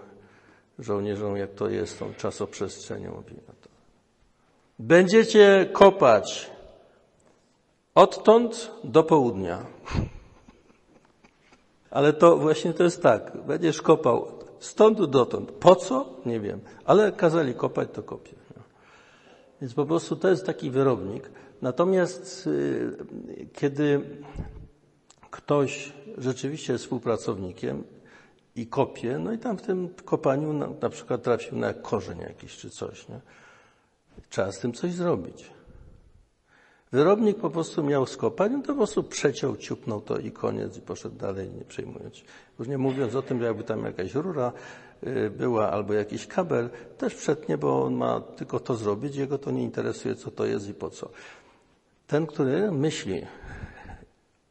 [0.79, 3.23] żołnierzom, jak to jest tą czasoprzestrzenią.
[3.31, 3.53] No.
[4.79, 6.51] Będziecie kopać
[7.95, 9.65] odtąd do południa.
[11.91, 13.37] Ale to właśnie to jest tak.
[13.47, 15.51] Będziesz kopał stąd dotąd.
[15.51, 16.09] Po co?
[16.25, 16.59] Nie wiem.
[16.85, 18.33] Ale kazali kopać, to kopię.
[19.61, 21.31] Więc po prostu to jest taki wyrobnik.
[21.61, 22.97] Natomiast y,
[23.53, 24.01] kiedy
[25.31, 27.83] ktoś rzeczywiście jest współpracownikiem,
[28.55, 32.57] i kopie, no i tam w tym kopaniu na, na przykład trafił na korzeń jakiś
[32.57, 33.07] czy coś.
[33.07, 33.19] Nie?
[34.29, 35.51] Trzeba z tym coś zrobić.
[36.91, 40.81] Wyrobnik po prostu miał skopać, no to po prostu przeciął, ciupnął to i koniec i
[40.81, 42.23] poszedł dalej, nie przejmując.
[42.59, 44.51] Już nie mówiąc o tym, jakby tam jakaś rura
[45.03, 49.51] y, była albo jakiś kabel, też przetnie, bo on ma tylko to zrobić, jego to
[49.51, 51.09] nie interesuje, co to jest i po co.
[52.07, 53.25] Ten, który myśli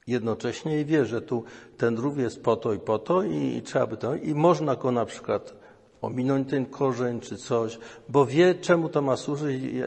[0.06, 1.44] jednocześnie i wie, że tu
[1.76, 4.76] ten rów jest po to i po to i, i trzeba by to, i można
[4.76, 5.57] go na przykład
[6.02, 9.82] ominąć ten korzeń czy coś, bo wie, czemu to ma służyć i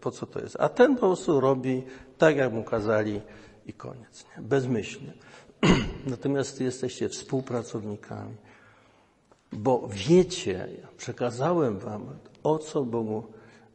[0.00, 0.56] po co to jest.
[0.60, 1.82] A ten po prostu robi
[2.18, 3.20] tak, jak mu kazali
[3.66, 4.24] i koniec.
[4.36, 4.42] Nie?
[4.42, 5.12] Bezmyślnie.
[6.06, 8.34] Natomiast jesteście współpracownikami,
[9.52, 12.06] bo wiecie, przekazałem wam,
[12.42, 13.22] o co Bogu,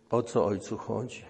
[0.09, 1.25] o co Ojcu chodzi.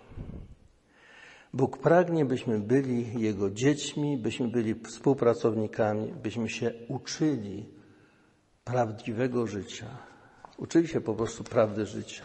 [1.54, 7.66] Bóg pragnie, byśmy byli Jego dziećmi, byśmy byli współpracownikami, byśmy się uczyli
[8.64, 10.13] prawdziwego życia.
[10.58, 12.24] Uczyli się po prostu prawdy życia.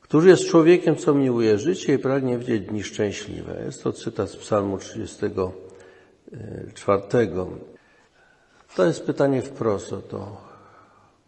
[0.00, 3.62] Któż jest człowiekiem, co miłuje życie i pragnie widzieć dni szczęśliwe?
[3.64, 7.02] Jest to cytat z Psalmu 34.
[8.76, 10.36] To jest pytanie wprost o to,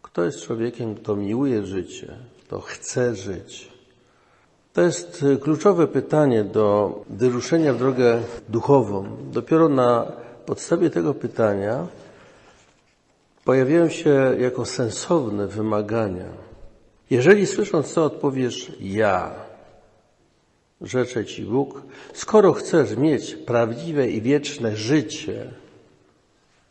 [0.03, 3.73] kto jest człowiekiem, kto miłuje życie, kto chce żyć.
[4.73, 9.17] To jest kluczowe pytanie do wyruszenia w drogę duchową.
[9.33, 10.13] Dopiero na
[10.47, 11.87] podstawie tego pytania
[13.45, 16.29] pojawiają się jako sensowne wymagania.
[17.11, 19.35] Jeżeli słysząc to odpowiesz ja,
[20.81, 21.83] rzeczę Ci Bóg,
[22.15, 25.51] skoro chcesz mieć prawdziwe i wieczne życie,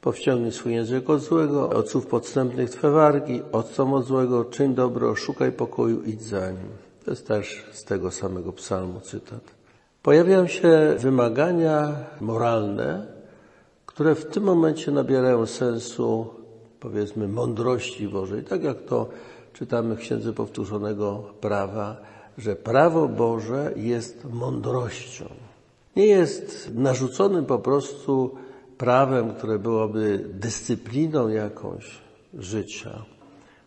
[0.01, 5.15] powściągnij swój język od złego, od słów podstępnych Twe wargi, odstąp od złego, czyń dobro,
[5.15, 6.69] szukaj pokoju, idź za nim.
[7.05, 9.41] To jest też z tego samego psalmu cytat.
[10.03, 13.07] Pojawiają się wymagania moralne,
[13.85, 16.42] które w tym momencie nabierają sensu
[16.83, 19.09] powiedzmy, mądrości Bożej, tak jak to
[19.53, 21.97] czytamy w Księdze Powtórzonego Prawa,
[22.37, 25.25] że prawo Boże jest mądrością.
[25.95, 28.35] Nie jest narzuconym po prostu
[28.77, 31.91] prawem, które byłoby dyscypliną jakąś
[32.33, 33.05] życia,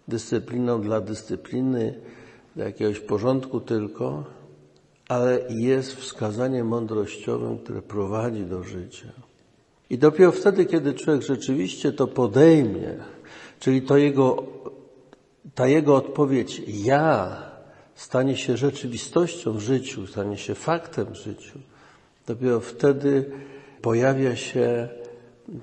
[0.09, 2.00] dyscypliną dla dyscypliny,
[2.57, 4.24] dla jakiegoś porządku tylko,
[5.09, 9.25] ale jest wskazaniem mądrościowym, które prowadzi do życia.
[9.90, 12.94] I dopiero wtedy, kiedy człowiek rzeczywiście to podejmie,
[13.61, 14.42] czyli to jego,
[15.55, 17.42] ta jego odpowiedź ja
[17.94, 21.59] stanie się rzeczywistością w życiu, stanie się faktem w życiu,
[22.27, 23.31] dopiero wtedy
[23.83, 24.88] pojawia się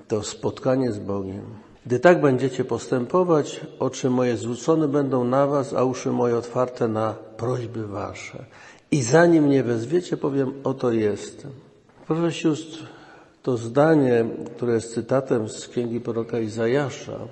[0.08, 1.44] to spotkanie z Bogiem.
[1.86, 7.14] Gdy tak będziecie postępować, oczy moje zwrócone będą na was, a uszy moje otwarte na
[7.36, 8.44] prośby wasze.
[8.90, 11.50] I zanim mnie wezwiecie, powiem, oto jestem.
[12.06, 12.86] Proszę sióstr,
[13.44, 14.24] to zdanie,
[14.56, 17.28] które jest cytatem z księgi proroka Izajasza,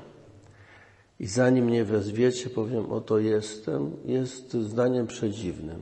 [1.20, 5.80] i zanim mnie wezwiecie, powiem, oto jestem, jest zdaniem przedziwnym.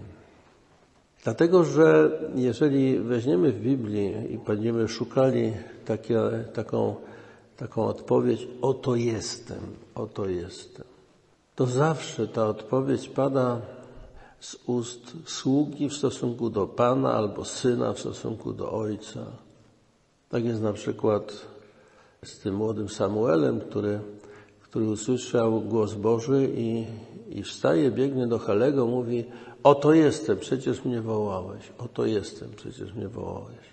[1.24, 5.52] Dlatego, że jeżeli weźmiemy w Biblii i będziemy szukali
[5.84, 6.20] takie,
[6.54, 6.94] taką,
[7.56, 9.60] taką odpowiedź, oto jestem,
[9.94, 10.86] oto jestem,
[11.54, 13.60] to zawsze ta odpowiedź pada
[14.40, 19.49] z ust sługi w stosunku do Pana albo syna w stosunku do Ojca.
[20.30, 21.46] Tak jest na przykład
[22.24, 24.00] z tym młodym Samuelem, który,
[24.60, 26.86] który usłyszał głos Boży i,
[27.28, 29.24] i wstaje, biegnie do Halego, mówi
[29.62, 33.70] oto jestem, przecież mnie wołałeś, oto jestem, przecież mnie wołałeś.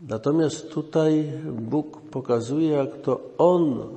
[0.00, 3.88] Natomiast tutaj Bóg pokazuje, jak to On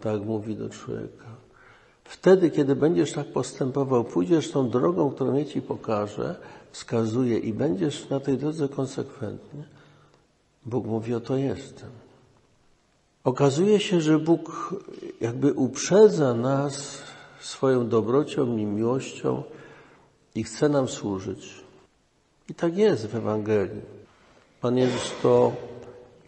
[0.00, 1.28] tak mówi do człowieka.
[2.04, 6.36] Wtedy, kiedy będziesz tak postępował, pójdziesz tą drogą, którą ja Ci pokażę,
[6.72, 9.64] wskazuje i będziesz na tej drodze konsekwentny,
[10.68, 11.90] Bóg mówi, oto jestem.
[13.24, 14.74] Okazuje się, że Bóg
[15.20, 17.02] jakby uprzedza nas
[17.40, 19.42] swoją dobrocią i miłością
[20.34, 21.64] i chce nam służyć.
[22.48, 23.82] I tak jest w Ewangelii.
[24.60, 25.52] Pan Jezus to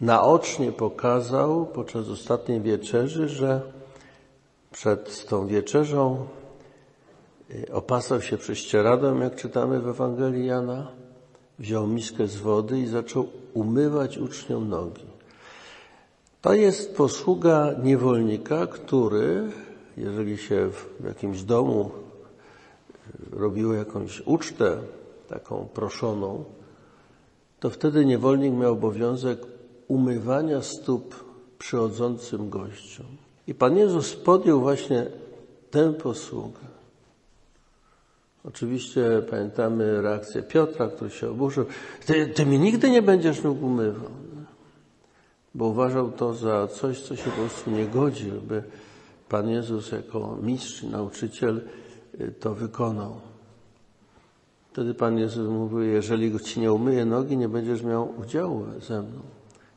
[0.01, 3.61] naocznie pokazał podczas ostatniej wieczerzy, że
[4.71, 6.27] przed tą wieczerzą
[7.51, 10.87] y, opasał się prześcieradłem, jak czytamy w Ewangelii Jana,
[11.59, 15.05] wziął miskę z wody i zaczął umywać uczniom nogi.
[16.41, 19.51] To jest posługa niewolnika, który,
[19.97, 21.91] jeżeli się w jakimś domu
[23.31, 24.77] robiło jakąś ucztę
[25.27, 26.43] taką proszoną,
[27.59, 29.39] to wtedy niewolnik miał obowiązek
[29.87, 31.15] umywania stóp
[31.59, 33.05] przychodzącym gościom.
[33.47, 35.07] I Pan Jezus podjął właśnie
[35.71, 36.70] tę posługę.
[38.43, 41.65] Oczywiście pamiętamy reakcję Piotra, który się oburzył.
[42.05, 44.09] Ty, ty mi nigdy nie będziesz mógł umywał.
[45.55, 48.63] bo uważał to za coś, co się po prostu nie godzi, żeby
[49.29, 51.61] Pan Jezus jako mistrz, nauczyciel
[52.21, 53.15] y, to wykonał.
[54.71, 59.19] Wtedy Pan Jezus mówił, jeżeli Ci nie umyję nogi, nie będziesz miał udziału ze mną.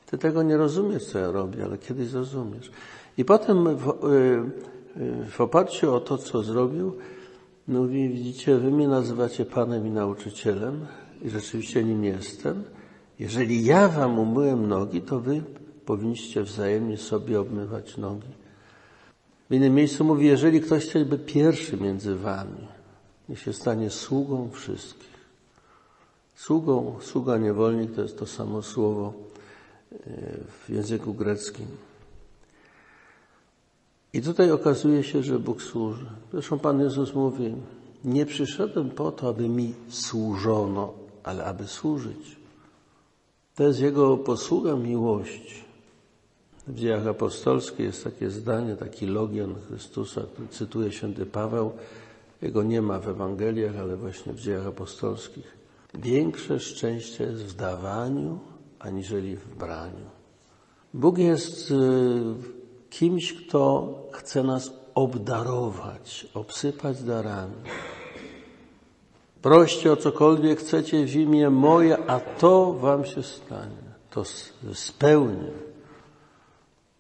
[0.07, 2.71] Ty tego nie rozumiesz, co ja robię, ale kiedyś zrozumiesz.
[3.19, 4.43] I potem w, y,
[5.31, 6.93] w oparciu o to, co zrobił,
[7.69, 10.87] mówi, widzicie, wy mnie nazywacie Panem i nauczycielem
[11.23, 12.65] i rzeczywiście nim jestem.
[13.19, 15.43] Jeżeli ja wam umyłem nogi, to wy
[15.87, 18.29] powinniście wzajemnie sobie obmywać nogi.
[19.51, 22.69] W innym miejscu mówi, jeżeli ktoś chciałby pierwszy między wami,
[23.29, 25.15] niech się stanie sługą wszystkich.
[26.35, 29.13] Sługą, sługa niewolnik to jest to samo słowo
[29.93, 29.97] e,
[30.49, 31.67] w języku greckim.
[34.15, 36.07] I tutaj okazuje się, że Bóg służy.
[36.33, 37.55] Zresztą Pan Jezus mówi,
[38.05, 40.93] nie przyszedłem po to, aby mi służono,
[41.25, 42.37] ale aby służyć.
[43.55, 45.65] To jest Jego posługa miłości.
[46.67, 51.73] W dziejach apostolskich jest takie zdanie, taki logion Chrystusa, który cytuje święty Paweł.
[52.43, 55.57] Jego nie ma w Ewangeliach, ale właśnie w dziejach apostolskich.
[55.95, 58.39] Większe szczęście jest w dawaniu,
[58.79, 60.07] aniżeli w braniu.
[60.95, 61.75] Bóg jest y,
[62.95, 67.55] kimś, kto chce nas obdarować, obsypać darami.
[69.43, 73.85] Proście o cokolwiek chcecie w imię moje, a to wam się stanie.
[74.11, 74.25] To
[74.75, 75.51] spełni.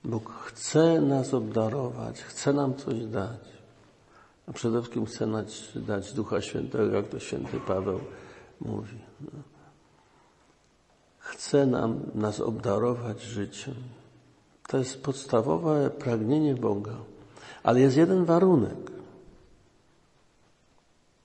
[0.04, 3.44] Bóg chce nas obdarować, chce nam coś dać.
[4.46, 8.00] A przede wszystkim chce dać, dać Ducha Świętego, jak to święty Paweł
[8.60, 8.98] mówi.
[9.20, 9.40] No.
[11.18, 13.74] Chce nam, nas obdarować życiem.
[14.68, 16.96] To jest podstawowe pragnienie Boga.
[17.62, 18.90] Ale jest jeden warunek.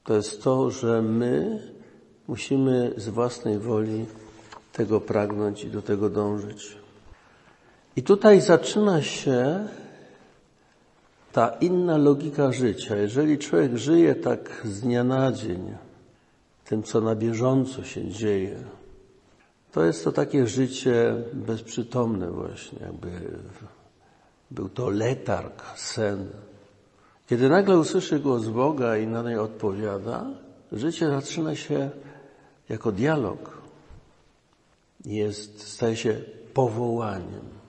[0.03, 1.63] To jest to, że my
[2.27, 4.05] musimy z własnej woli
[4.73, 6.77] tego pragnąć i do tego dążyć.
[7.95, 9.67] I tutaj zaczyna się
[11.31, 12.95] ta inna logika życia.
[12.95, 15.75] Jeżeli człowiek żyje tak z dnia na dzień,
[16.65, 18.55] tym, co na bieżąco się dzieje,
[19.71, 23.09] to jest to takie życie bezprzytomne właśnie, jakby
[24.51, 26.27] był to letarg, sen.
[27.27, 30.25] Kiedy nagle usłyszy głos Boga i na niej odpowiada,
[30.71, 31.89] życie zaczyna się
[32.69, 33.61] jako dialog.
[35.05, 36.21] Jest, staje się
[36.53, 37.59] powołaniem.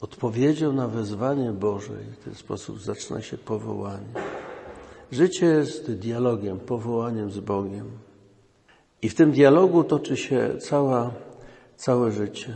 [0.00, 4.14] Odpowiedzią na wezwanie Boże i w ten sposób zaczyna się powołanie.
[5.12, 7.90] Życie jest dialogiem, powołaniem z Bogiem.
[9.02, 11.10] I w tym dialogu toczy się cała,
[11.76, 12.54] całe życie.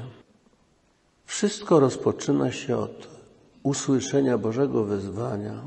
[1.25, 3.09] Wszystko rozpoczyna się od
[3.63, 5.63] usłyszenia Bożego wezwania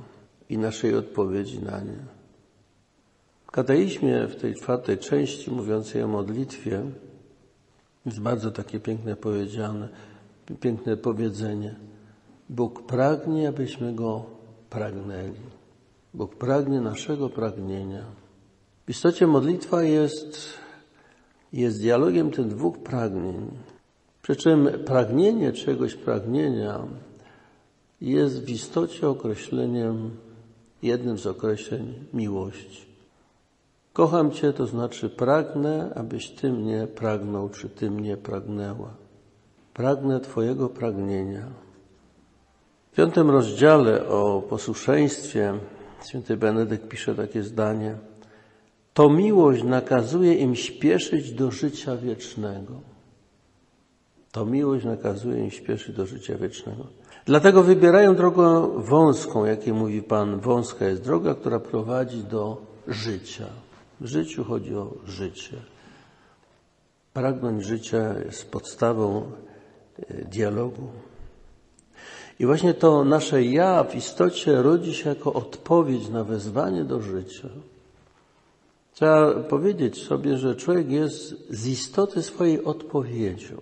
[0.50, 2.00] i naszej odpowiedzi na nie.
[3.46, 6.82] W kateizmie, w tej czwartej części mówiącej o modlitwie,
[8.06, 9.90] jest bardzo takie piękne powiedziane,
[10.60, 11.76] piękne powiedzenie.
[12.50, 14.26] Bóg pragnie, abyśmy Go
[14.70, 15.42] pragnęli.
[16.14, 18.04] Bóg pragnie naszego pragnienia.
[18.88, 20.60] W istocie modlitwa jest
[21.54, 23.52] jest dialogiem tych dwóch pragnień.
[24.22, 26.80] Przy czym pragnienie czegoś pragnienia
[28.02, 30.12] jest w istocie określeniem,
[30.82, 32.86] jednym z określeń miłości.
[33.94, 38.94] Kocham Cię, to znaczy pragnę, abyś Ty mnie pragnął, czy Ty mnie pragnęła.
[39.74, 41.46] Pragnę Twojego pragnienia.
[42.92, 45.54] W piątym rozdziale o posłuszeństwie
[46.06, 47.96] święty Benedykt pisze takie zdanie–
[49.00, 52.74] to miłość nakazuje im śpieszyć do życia wiecznego.
[54.32, 56.84] To miłość nakazuje im śpieszyć do życia wiecznego.
[57.26, 60.40] Dlatego wybierają drogę wąską, jakie mówi Pan.
[60.40, 63.46] Wąska jest droga, która prowadzi do życia.
[64.02, 65.58] W życiu chodzi o życie.
[67.14, 69.32] Pragnąć życia jest podstawą
[69.98, 70.88] e, dialogu.
[72.40, 77.50] I właśnie to nasze ja w istocie rodzi się jako odpowiedź na wezwanie do życia.
[79.00, 83.62] Trzeba powiedzieć sobie, że człowiek jest z istoty swojej odpowiedzią.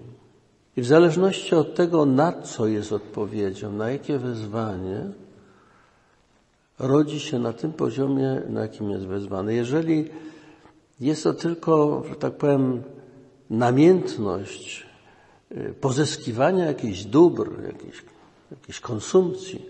[0.78, 5.02] I w zależności od tego, na co jest odpowiedzią, na jakie wezwanie,
[6.80, 9.54] rodzi się na tym poziomie, na jakim jest wezwany.
[9.54, 10.10] Jeżeli
[11.00, 12.84] jest to tylko, że tak powiem,
[13.50, 14.88] namiętność
[15.52, 18.04] y, pozyskiwania jakichś dóbr, jakiejś,
[18.52, 19.66] jakiejś konsumpcji,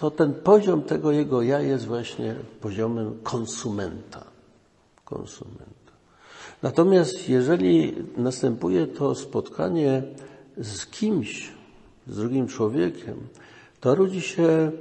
[0.00, 4.35] to ten poziom tego jego ja jest właśnie poziomem konsumenta
[5.06, 5.92] konsumenta.
[6.62, 10.02] Natomiast jeżeli następuje to spotkanie
[10.58, 11.52] z kimś,
[12.06, 13.16] z drugim człowiekiem,
[13.80, 14.72] to rodzi się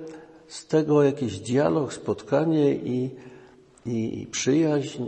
[0.48, 3.10] z tego jakiś dialog, spotkanie i,
[3.86, 5.04] i, i przyjaźń,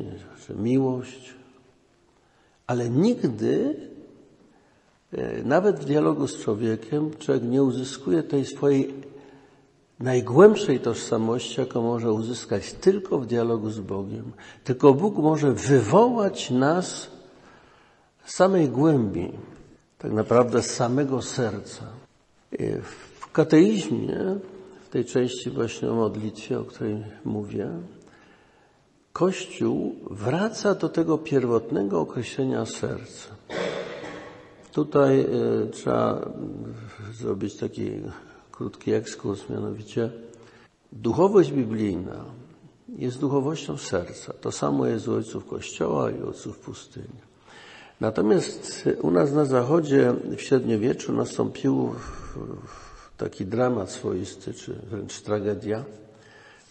[0.45, 1.33] czy miłość,
[2.67, 3.75] ale nigdy
[5.13, 8.93] E, nawet w dialogu z człowiekiem człowiek nie uzyskuje tej swojej
[9.99, 14.31] najgłębszej tożsamości, jaką może uzyskać tylko w dialogu z Bogiem.
[14.63, 17.11] Tylko Bóg może wywołać nas
[18.25, 19.31] z samej głębi,
[19.97, 21.85] tak naprawdę z samego serca.
[22.51, 24.17] E, w kateizmie,
[24.85, 27.69] w tej części właśnie o modlitwie, o której mówię,
[29.17, 33.29] Kościół wraca do tego pierwotnego określenia serca.
[34.71, 36.29] Tutaj y, trzeba
[37.13, 37.91] zrobić taki
[38.57, 40.09] krótki ekskurs, mianowicie
[40.91, 42.25] duchowość biblijna
[42.89, 44.33] jest duchowością serca.
[44.33, 47.21] To samo jest u ojców Kościoła i ojców pustyni.
[48.01, 51.93] Natomiast u nas na zachodzie w średniowieczu nastąpił
[53.17, 55.85] taki dramat swoisty, czy wręcz tragedia,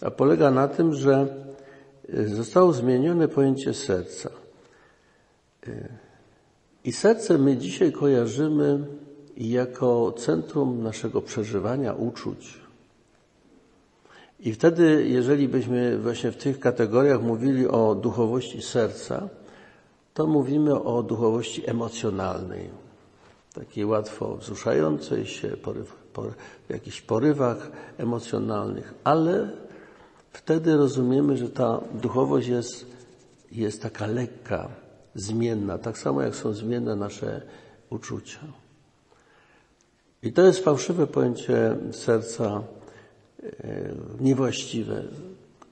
[0.00, 1.26] a polega na tym, że
[2.26, 4.30] zostało zmienione pojęcie serca.
[6.84, 8.86] I serce my dzisiaj kojarzymy
[9.36, 12.60] jako centrum naszego przeżywania uczuć.
[14.40, 19.28] I wtedy, jeżeli byśmy właśnie w tych kategoriach mówili o duchowości serca,
[20.14, 22.70] to mówimy o duchowości emocjonalnej,
[23.54, 26.30] takiej łatwo wzruszającej się, poryw, pory,
[26.68, 29.50] w jakichś porywach emocjonalnych, ale
[30.32, 32.86] wtedy rozumiemy, że ta duchowość jest,
[33.52, 34.68] jest taka lekka,
[35.14, 37.42] zmienna, tak samo jak są zmienne nasze
[37.90, 38.38] uczucia.
[40.26, 42.62] I to jest fałszywe pojęcie serca
[43.42, 43.48] e,
[44.20, 45.02] niewłaściwe.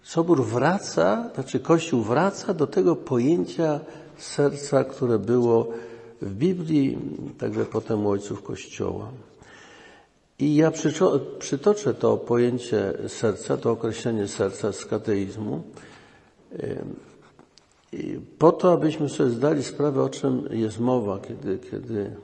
[0.02, 3.80] Sobór wraca, znaczy Kościół wraca do tego pojęcia
[4.18, 5.68] serca, które było
[6.22, 6.98] w Biblii,
[7.38, 9.10] także potem u ojców Kościoła.
[10.38, 10.72] I ja
[11.38, 15.62] przytoczę to pojęcie serca, to określenie serca z kateizmu,
[18.38, 22.16] po to, abyśmy sobie zdali sprawę, o czym jest mowa, kiedy, kiedy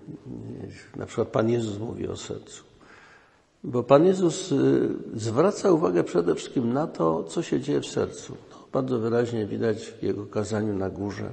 [0.96, 2.64] na przykład Pan Jezus mówi o sercu.
[3.64, 8.36] Bo Pan Jezus y, zwraca uwagę przede wszystkim na to, co się dzieje w sercu.
[8.50, 11.30] To bardzo wyraźnie widać w Jego kazaniu na górze.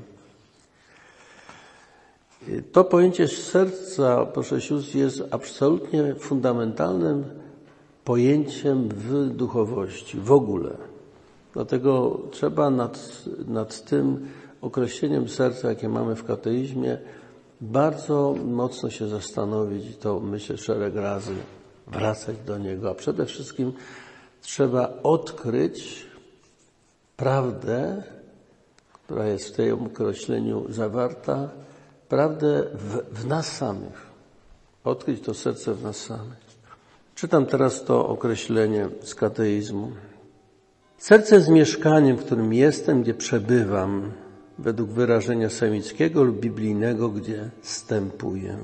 [2.72, 7.26] To pojęcie serca, proszę sióstr, jest absolutnie fundamentalnym
[8.04, 10.78] pojęciem w duchowości, w ogóle.
[11.54, 14.28] Dlatego trzeba nad, nad tym
[14.62, 16.98] określeniem serca, jakie mamy w kateizmie,
[17.62, 21.36] bardzo mocno się zastanowić i to myślę szereg razy
[21.88, 22.90] wracać do niego.
[22.90, 23.74] A przede wszystkim
[24.42, 26.08] trzeba odkryć
[27.18, 28.04] prawdę,
[28.94, 31.50] która jest w tym określeniu zawarta,
[32.10, 34.08] prawdę w, w nas samych.
[34.84, 36.48] Odkryć to serce w nas samych.
[37.16, 39.92] Czytam teraz to określenie z kateizmu.
[40.98, 44.12] Serce jest mieszkaniem, w którym jestem, gdzie przebywam,
[44.60, 48.58] według wyrażenia semickiego lub biblijnego, gdzie stępuję.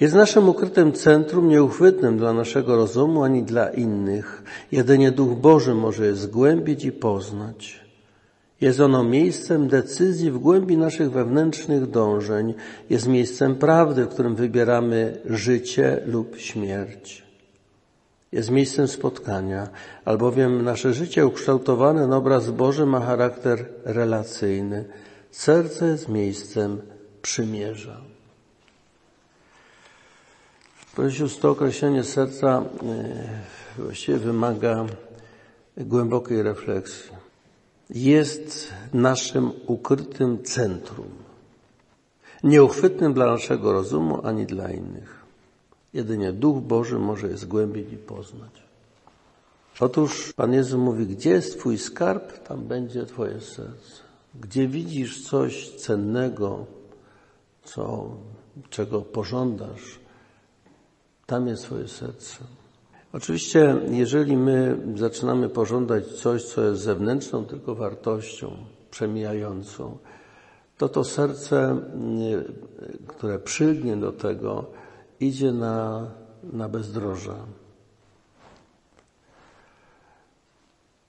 [0.00, 4.42] Jest naszym ukrytym centrum, nieuchwytnym dla naszego rozumu ani dla innych.
[4.72, 7.84] Jedynie Duch Boży może je zgłębić i poznać.
[8.60, 12.54] Jest ono miejscem decyzji w głębi naszych wewnętrznych dążeń.
[12.90, 17.23] Jest miejscem prawdy, w którym wybieramy życie lub śmierć
[18.34, 19.68] jest miejscem spotkania,
[20.04, 24.84] albowiem nasze życie ukształtowane na obraz Boży ma charakter relacyjny.
[25.30, 26.82] Serce jest miejscem
[27.22, 28.00] przymierza.
[30.94, 32.62] Proszę to określenie serca
[33.78, 34.86] e, właściwie wymaga
[35.76, 37.10] głębokiej refleksji.
[37.90, 41.08] Jest naszym ukrytym centrum,
[42.44, 45.13] nieuchwytnym dla naszego rozumu ani dla innych.
[45.94, 48.62] Jedynie Duch Boży może je zgłębić i poznać.
[49.80, 54.02] Otóż Pan Jezus mówi, gdzie jest Twój skarb, tam będzie Twoje serce.
[54.40, 56.66] Gdzie widzisz coś cennego,
[57.64, 58.10] co,
[58.70, 59.98] czego pożądasz,
[61.26, 62.44] tam jest Twoje serce.
[63.12, 68.56] Oczywiście, jeżeli my zaczynamy pożądać coś, co jest zewnętrzną tylko wartością,
[68.90, 69.98] przemijającą,
[70.78, 71.80] to to serce,
[73.06, 74.64] które przygnie do tego,
[75.20, 76.06] idzie na,
[76.52, 77.36] na bezdroża.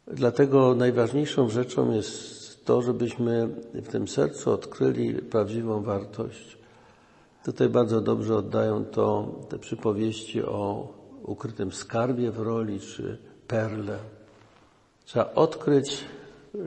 [0.07, 6.57] Dlatego najważniejszą rzeczą jest to, żebyśmy w tym sercu odkryli prawdziwą wartość.
[7.45, 10.93] Tutaj bardzo dobrze oddają to te przypowieści o
[11.23, 13.97] ukrytym skarbie w roli czy perle.
[15.05, 16.05] Trzeba odkryć
[16.55, 16.59] y,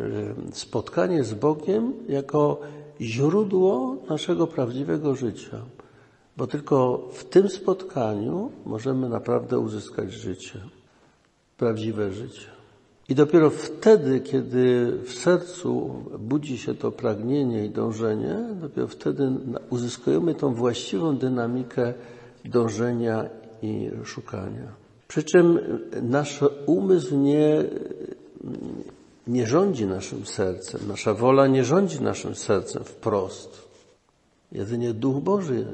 [0.52, 2.60] spotkanie z Bogiem jako
[3.00, 5.62] źródło naszego prawdziwego życia
[6.38, 10.60] bo tylko w tym spotkaniu możemy naprawdę uzyskać życie,
[11.56, 12.46] prawdziwe życie.
[13.08, 19.30] I dopiero wtedy, kiedy w sercu budzi się to pragnienie i dążenie, dopiero wtedy
[19.70, 21.94] uzyskujemy tą właściwą dynamikę
[22.44, 23.24] dążenia
[23.62, 24.72] i szukania.
[25.08, 25.58] Przy czym
[26.02, 27.64] nasz umysł nie,
[29.26, 33.68] nie rządzi naszym sercem, nasza wola nie rządzi naszym sercem wprost.
[34.52, 35.66] Jedynie Duch Boży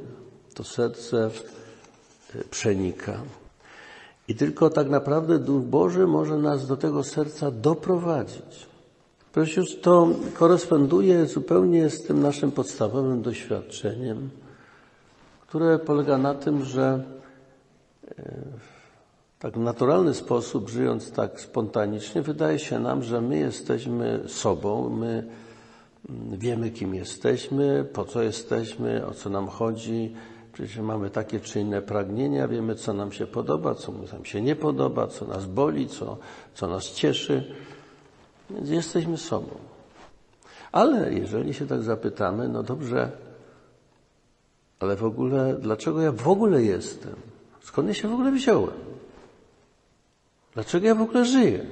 [0.54, 1.30] to serce
[2.50, 3.18] przenika.
[4.28, 8.66] I tylko tak naprawdę Duch Boży może nas do tego serca doprowadzić.
[9.32, 14.30] Proszę, to koresponduje zupełnie z tym naszym podstawowym doświadczeniem,
[15.40, 17.04] które polega na tym, że
[18.08, 18.22] e,
[19.38, 25.24] w tak naturalny sposób, żyjąc tak spontanicznie, wydaje się nam, że my jesteśmy sobą, my
[26.08, 30.14] mm, wiemy, kim jesteśmy, po co jesteśmy, o co nam chodzi,
[30.54, 34.56] Przecież mamy takie czy inne pragnienia, wiemy, co nam się podoba, co nam się nie
[34.56, 36.18] podoba, co nas boli, co,
[36.54, 37.54] co nas cieszy.
[38.50, 39.50] Więc jesteśmy sobą.
[40.72, 43.12] Ale jeżeli się tak zapytamy, no dobrze,
[44.80, 47.14] ale w ogóle, dlaczego ja w ogóle jestem?
[47.62, 48.74] Skąd ja się w ogóle wziąłem?
[50.54, 51.66] Dlaczego ja w ogóle żyję?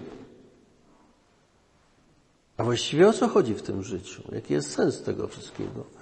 [2.56, 4.22] A właściwie o co chodzi w tym życiu?
[4.32, 6.01] Jaki jest sens tego wszystkiego?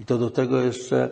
[0.00, 1.10] I to do tego jeszcze,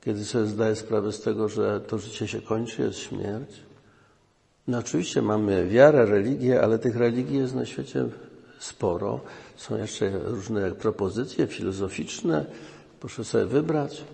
[0.00, 3.50] kiedy sobie zdaję sprawę z tego, że to życie się kończy, jest śmierć.
[4.68, 8.04] No oczywiście mamy wiarę, religię, ale tych religii jest na świecie
[8.58, 9.20] sporo.
[9.56, 12.46] Są jeszcze różne propozycje filozoficzne.
[13.00, 14.04] Proszę sobie wybrać.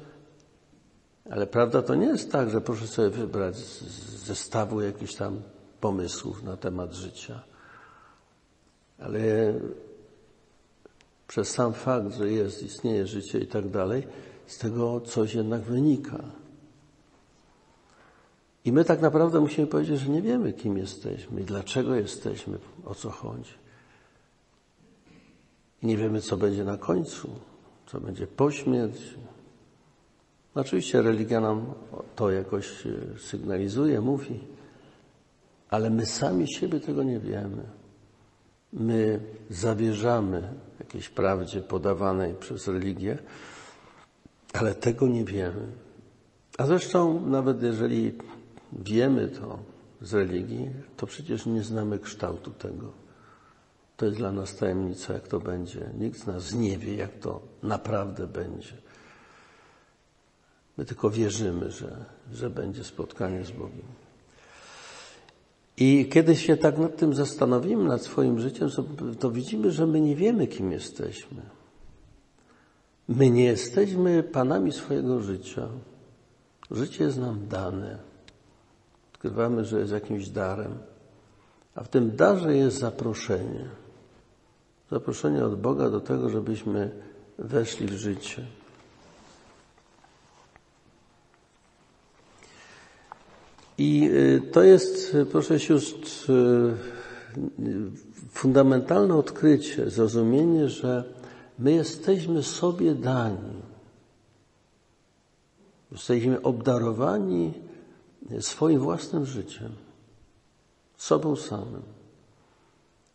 [1.31, 3.83] Ale prawda to nie jest tak, że proszę sobie wybrać z
[4.27, 5.43] zestawu jakichś tam
[5.81, 7.41] pomysłów na temat życia.
[8.99, 9.19] Ale
[11.29, 14.07] przez sam fakt, że jest, istnieje życie i tak dalej,
[14.47, 16.25] z tego coś jednak wynika.
[18.65, 22.95] I my tak naprawdę musimy powiedzieć, że nie wiemy, kim jesteśmy i dlaczego jesteśmy, o
[22.95, 23.55] co chodzi.
[25.83, 27.31] I nie wiemy, co będzie na końcu,
[27.87, 29.15] co będzie po śmierci.
[30.55, 31.75] Oczywiście religia nam
[32.17, 34.41] to jakoś e, sygnalizuje, mówi,
[35.71, 37.63] ale my sami siebie tego nie wiemy.
[38.77, 39.21] My
[39.51, 43.19] zawierzamy jakiejś prawdzie podawanej przez religię,
[44.53, 45.67] ale tego nie wiemy.
[46.59, 48.19] A zresztą, nawet jeżeli
[48.73, 49.59] wiemy to
[50.01, 52.93] z religii, to przecież nie znamy kształtu tego.
[53.97, 55.91] To jest dla nas tajemnica, jak to będzie.
[55.99, 58.73] Nikt z nas nie wie, jak to naprawdę będzie.
[60.77, 64.06] My tylko wierzymy, że, że będzie spotkanie z Bogiem.
[65.77, 68.69] I kiedy się tak nad tym zastanowimy, nad swoim życiem,
[69.21, 71.43] to widzimy, że my nie wiemy, kim jesteśmy.
[73.09, 75.69] My nie jesteśmy panami swojego życia.
[76.71, 77.99] Życie jest nam dane.
[79.13, 80.79] Odkrywamy, że jest jakimś darem.
[81.75, 83.65] A w tym darze jest zaproszenie.
[84.91, 86.91] Zaproszenie od Boga do tego, żebyśmy
[87.39, 88.47] weszli w życie.
[93.79, 96.75] I y, to jest, proszę sióstr, y,
[98.31, 101.05] fundamentalne odkrycie, zrozumienie, że
[101.59, 103.63] my jesteśmy sobie dani.
[105.93, 107.53] Jesteśmy obdarowani
[108.41, 109.73] swoim własnym życiem,
[110.97, 111.83] sobą samym.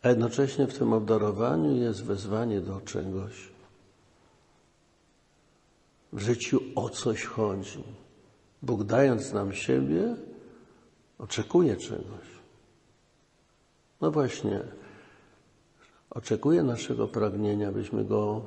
[0.02, 3.52] A jednocześnie w tym obdarowaniu jest wezwanie do czegoś.
[6.12, 7.84] W życiu o coś chodzi.
[8.62, 10.16] Bóg dając nam siebie,
[11.22, 12.26] oczekuje czegoś.
[14.00, 14.60] No właśnie,
[16.10, 18.42] oczekuje naszego pragnienia, byśmy go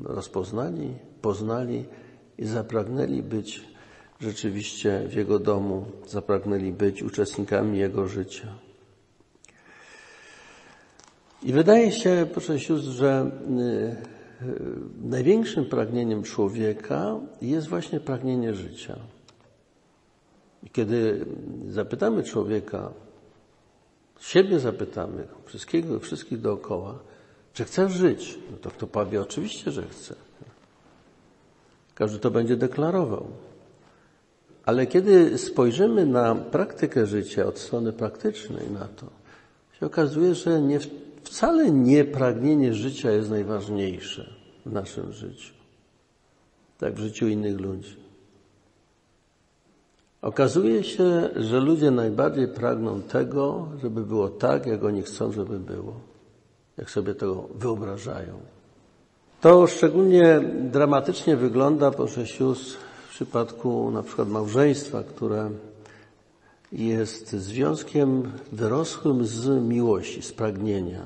[0.00, 1.84] rozpoznali, poznali
[2.38, 3.68] i zapragnęli być
[4.20, 8.48] rzeczywiście w Jego domu, zapragnęli być uczestnikami Jego życia.
[11.42, 13.30] I wydaje się, proszę sióstr, że
[14.42, 14.60] y, y,
[15.02, 18.96] największym pragnieniem człowieka jest właśnie pragnienie życia.
[20.62, 21.26] I kiedy
[21.68, 22.92] zapytamy człowieka,
[24.20, 26.98] siebie zapytamy, wszystkiego, wszystkich dookoła,
[27.52, 28.38] czy chcesz żyć?
[28.50, 30.14] No to kto powie, oczywiście, że chce.
[31.94, 33.26] Każdy to będzie deklarował.
[34.64, 39.06] Ale kiedy spojrzymy na praktykę życia od strony praktycznej na to,
[39.80, 40.78] się okazuje, że nie,
[41.22, 44.34] wcale nie pragnienie życia jest najważniejsze
[44.66, 45.54] w naszym życiu,
[46.78, 47.99] tak w życiu innych ludzi.
[50.22, 55.94] Okazuje się, że ludzie najbardziej pragną tego, żeby było tak, jak oni chcą, żeby było,
[56.76, 58.40] jak sobie tego wyobrażają.
[59.40, 65.50] To szczególnie dramatycznie wygląda, proszę sióstr, w przypadku na przykład małżeństwa, które
[66.72, 71.04] jest związkiem wyrosłym z miłości, z pragnienia.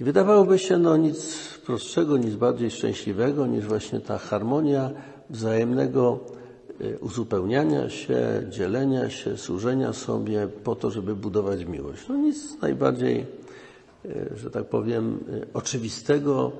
[0.00, 4.90] I wydawałoby się no nic prostszego, nic bardziej szczęśliwego niż właśnie ta harmonia
[5.30, 6.20] wzajemnego
[6.80, 12.08] y, uzupełniania się, dzielenia się, służenia sobie po to, żeby budować miłość.
[12.08, 13.26] No nic najbardziej,
[14.04, 16.52] y, że tak powiem, y, oczywistego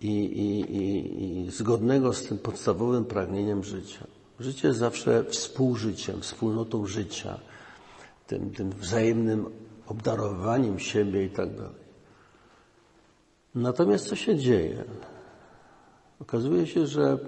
[0.00, 4.06] i, i, i, i zgodnego z tym podstawowym pragnieniem życia.
[4.40, 7.40] Życie jest zawsze współżyciem, wspólnotą życia,
[8.26, 9.46] tym, tym wzajemnym
[9.86, 11.80] obdarowaniem siebie i tak dalej.
[13.54, 14.84] Natomiast co się dzieje?
[16.20, 17.18] Okazuje się, że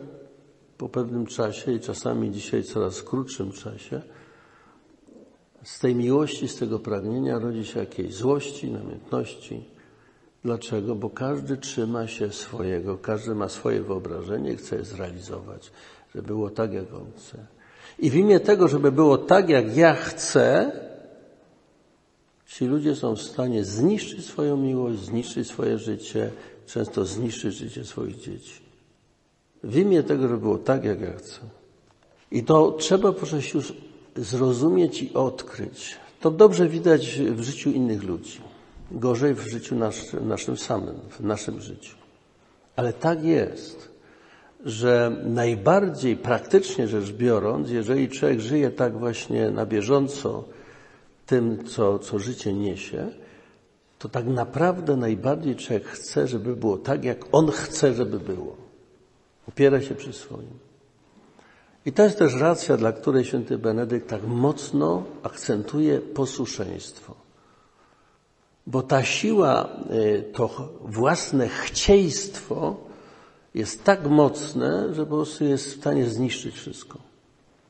[0.82, 4.02] po pewnym czasie i czasami dzisiaj coraz krótszym czasie
[5.62, 9.64] z tej miłości, z tego pragnienia rodzi się jakiejś złości, namiętności.
[10.44, 10.94] Dlaczego?
[10.94, 15.72] Bo każdy trzyma się swojego, każdy ma swoje wyobrażenie i chce je zrealizować,
[16.14, 17.46] żeby było tak, jak on chce.
[17.98, 20.72] I w imię tego, żeby było tak, jak ja chcę,
[22.46, 26.30] Ci ludzie są w stanie zniszczyć swoją miłość, zniszczyć swoje życie,
[26.66, 28.71] często zniszczyć życie swoich dzieci.
[29.64, 31.40] W imię tego, żeby było tak, jak ja chcę.
[32.30, 33.72] I to trzeba proszę już
[34.16, 35.96] zrozumieć i odkryć.
[36.20, 38.40] To dobrze widać w życiu innych ludzi.
[38.90, 41.96] Gorzej w życiu nasz, naszym samym, w naszym życiu.
[42.76, 43.88] Ale tak jest,
[44.64, 50.44] że najbardziej praktycznie rzecz biorąc, jeżeli człowiek żyje tak właśnie na bieżąco,
[51.26, 53.08] tym, co, co życie niesie,
[53.98, 58.61] to tak naprawdę najbardziej człowiek chce, żeby było tak, jak on chce, żeby było.
[59.48, 60.58] Opiera się przy swoim.
[61.86, 67.14] I to jest też racja, dla której święty Benedykt tak mocno akcentuje posłuszeństwo.
[68.66, 72.76] Bo ta siła, y, to własne chcieństwo
[73.54, 76.98] jest tak mocne, że po prostu jest w stanie zniszczyć wszystko.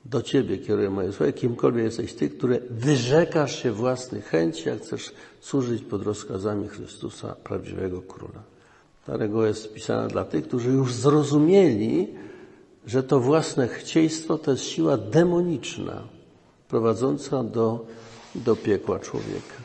[0.05, 5.13] Do Ciebie kieruję moje słowa, kimkolwiek jesteś Ty, który wyrzekasz się własnych chęci, jak chcesz
[5.41, 8.52] służyć pod rozkazami Chrystusa, prawdziwego Króla.
[9.07, 12.09] Ta reguła jest pisana dla tych, którzy już zrozumieli,
[12.87, 16.03] że to własne chcieństwo to jest siła demoniczna,
[16.69, 17.87] prowadząca do,
[18.35, 19.57] do piekła człowieka.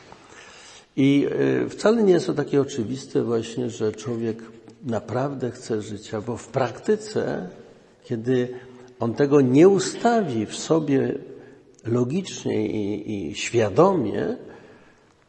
[0.96, 1.26] I
[1.64, 4.42] e, wcale nie jest to takie oczywiste właśnie, że człowiek
[4.84, 7.48] naprawdę chce życia, bo w praktyce,
[8.04, 8.48] kiedy
[9.00, 11.14] on tego nie ustawi w sobie
[11.86, 14.36] logicznie i, i świadomie,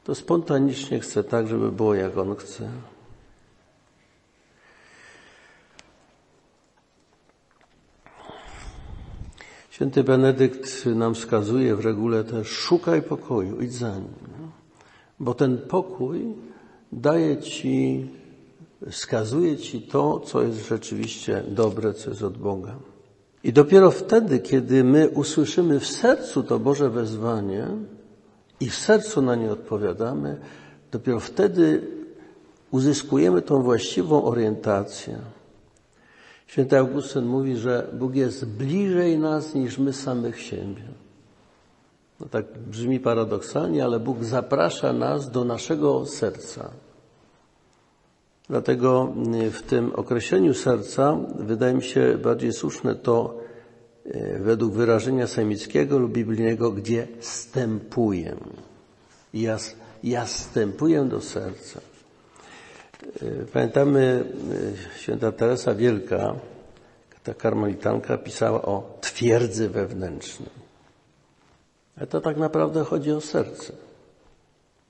[0.04, 2.70] to spontanicznie chce tak, żeby było jak on chce.
[9.80, 14.52] Święty Benedykt nam wskazuje w regule też szukaj pokoju, idź za nim.
[15.20, 16.34] Bo ten pokój
[16.92, 18.08] daje ci,
[18.90, 22.76] wskazuje ci to, co jest rzeczywiście dobre, co jest od Boga.
[23.44, 27.68] I dopiero wtedy, kiedy my usłyszymy w sercu to Boże wezwanie
[28.60, 30.38] i w sercu na nie odpowiadamy,
[30.92, 31.88] dopiero wtedy
[32.72, 35.20] uzyskujemy tą właściwą orientację.
[36.50, 40.84] Święty Augustyn mówi, że Bóg jest bliżej nas niż my samych siebie.
[42.20, 46.70] No tak brzmi paradoksalnie, ale Bóg zaprasza nas do naszego serca.
[48.50, 49.14] Dlatego
[49.48, 53.38] y, w tym określeniu serca wydaje mi się bardziej słuszne to
[54.06, 58.36] y, według wyrażenia semickiego lub biblijnego, gdzie stępuję.
[59.34, 59.58] Ja,
[60.04, 61.89] ja stępuję do serca.
[63.22, 64.26] Y, pamiętamy
[64.98, 66.36] święta Teresa Wielka,
[67.24, 70.50] ta karmelitanka pisała o twierdzy wewnętrznej.
[71.98, 73.74] Ale to tak naprawdę chodzi o serce.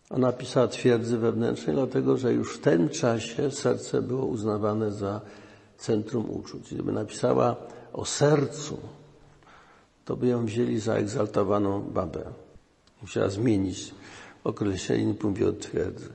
[0.09, 5.21] Ona pisała twierdzy wewnętrznej, dlatego że już w tym czasie serce było uznawane za
[5.77, 6.73] centrum uczuć.
[6.73, 7.55] Gdyby napisała
[7.93, 8.79] o sercu,
[10.05, 12.23] to by ją wzięli za egzaltowaną babę.
[13.01, 13.93] Musiała zmienić
[14.43, 16.09] określenie, nie mówię o twierdzy.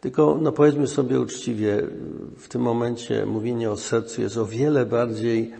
[0.00, 1.82] Tylko, no powiedzmy sobie uczciwie,
[2.36, 5.52] w tym momencie mówienie o sercu jest o wiele bardziej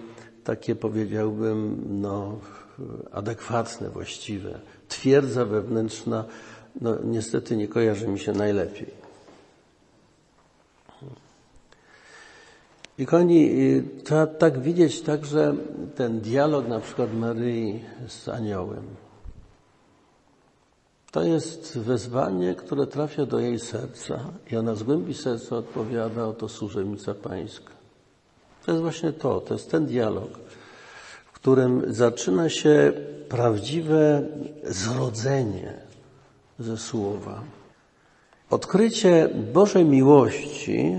[0.44, 2.38] takie, powiedziałbym, no,
[3.12, 4.60] adekwatne, właściwe.
[4.88, 6.24] Twierdza wewnętrzna
[6.80, 9.08] no niestety nie kojarzy mi się najlepiej.
[12.98, 13.50] I kochani,
[14.04, 15.54] trzeba tak widzieć także
[15.94, 18.82] ten dialog na przykład Maryi z aniołem.
[21.10, 26.48] To jest wezwanie, które trafia do jej serca i ona z głębi serca odpowiada, oto
[26.48, 27.72] służebnica pańska.
[28.66, 30.30] To jest właśnie to, to jest ten dialog,
[31.26, 32.92] w którym zaczyna się
[33.28, 34.22] prawdziwe
[34.64, 35.74] zrodzenie
[36.58, 37.42] ze słowa.
[38.50, 40.96] Odkrycie Bożej miłości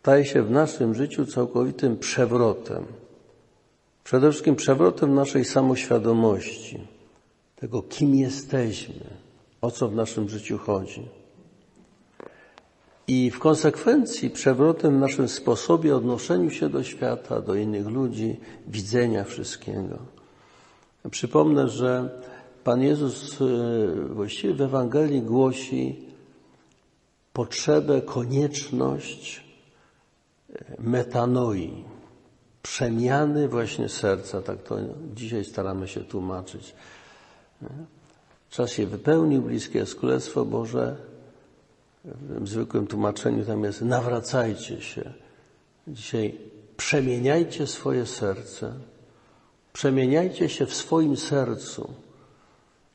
[0.00, 2.84] staje się w naszym życiu całkowitym przewrotem.
[4.04, 6.86] Przede wszystkim przewrotem naszej samoświadomości,
[7.60, 9.04] tego kim jesteśmy,
[9.60, 11.08] o co w naszym życiu chodzi.
[13.08, 19.24] I w konsekwencji przewrotem w naszym sposobie odnoszeniu się do świata, do innych ludzi, widzenia
[19.24, 19.98] wszystkiego.
[21.10, 22.20] Przypomnę, że
[22.64, 23.46] Pan Jezus y,
[24.08, 26.04] właściwie w Ewangelii głosi
[27.32, 29.44] potrzebę, konieczność
[30.50, 31.84] y, metanoi,
[32.62, 34.76] przemiany właśnie serca, tak to
[35.14, 36.74] dzisiaj staramy się tłumaczyć.
[38.50, 40.96] Czas się wypełnił, bliskie jest Królestwo Boże.
[42.40, 45.12] W zwykłym tłumaczeniu tam jest nawracajcie się.
[45.88, 46.38] Dzisiaj
[46.76, 48.72] przemieniajcie swoje serce.
[49.72, 51.90] Przemieniajcie się w swoim sercu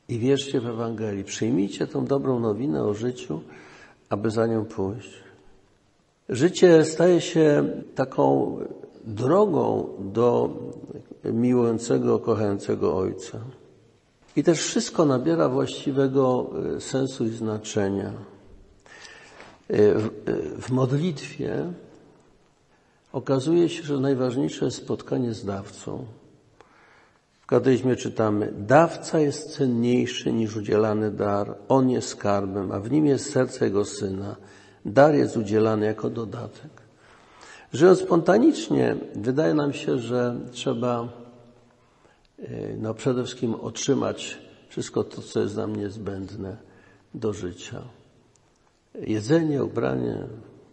[0.08, 1.24] i wierzcie w Ewangelii.
[1.24, 3.40] Przyjmijcie tą dobrą nowinę o życiu,
[4.08, 5.10] aby za nią pójść.
[6.28, 8.58] Życie staje się taką
[9.04, 10.50] drogą do
[11.24, 13.38] miłującego, kochającego Ojca.
[14.36, 18.12] I też wszystko nabiera właściwego e, sensu i znaczenia.
[19.68, 21.72] W, e, w modlitwie
[23.12, 26.04] okazuje się, że najważniejsze jest spotkanie z dawcą.
[27.40, 33.06] W kateizmie czytamy, dawca jest cenniejszy niż udzielany dar, on jest skarbem, a w nim
[33.06, 34.36] jest serce jego syna.
[34.84, 36.70] Dar jest udzielany jako dodatek.
[37.72, 41.08] Żyjąc spontanicznie, wydaje nam się, że trzeba
[42.78, 46.56] no, przede wszystkim otrzymać wszystko to, co jest nam niezbędne
[47.14, 47.82] do życia.
[48.94, 50.18] Jedzenie, ubranie,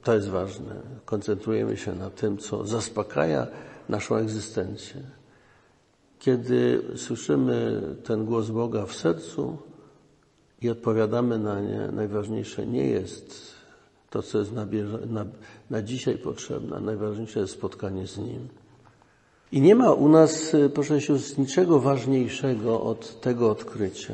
[0.03, 0.75] to jest ważne.
[1.05, 3.47] Koncentrujemy się na tym, co zaspokaja
[3.89, 5.01] naszą egzystencję.
[6.19, 9.57] Kiedy słyszymy ten głos Boga w sercu
[10.61, 13.53] i odpowiadamy na nie, najważniejsze nie jest
[14.09, 14.65] to, co jest na,
[15.07, 15.25] na,
[15.69, 16.79] na dzisiaj potrzebne.
[16.79, 18.47] Najważniejsze jest spotkanie z Nim.
[19.53, 24.13] I nie ma u nas, proszę sióstr, niczego ważniejszego od tego odkrycia.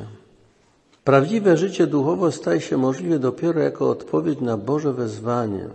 [1.04, 5.68] Prawdziwe życie duchowe staje się możliwe dopiero jako odpowiedź na Boże wezwanie.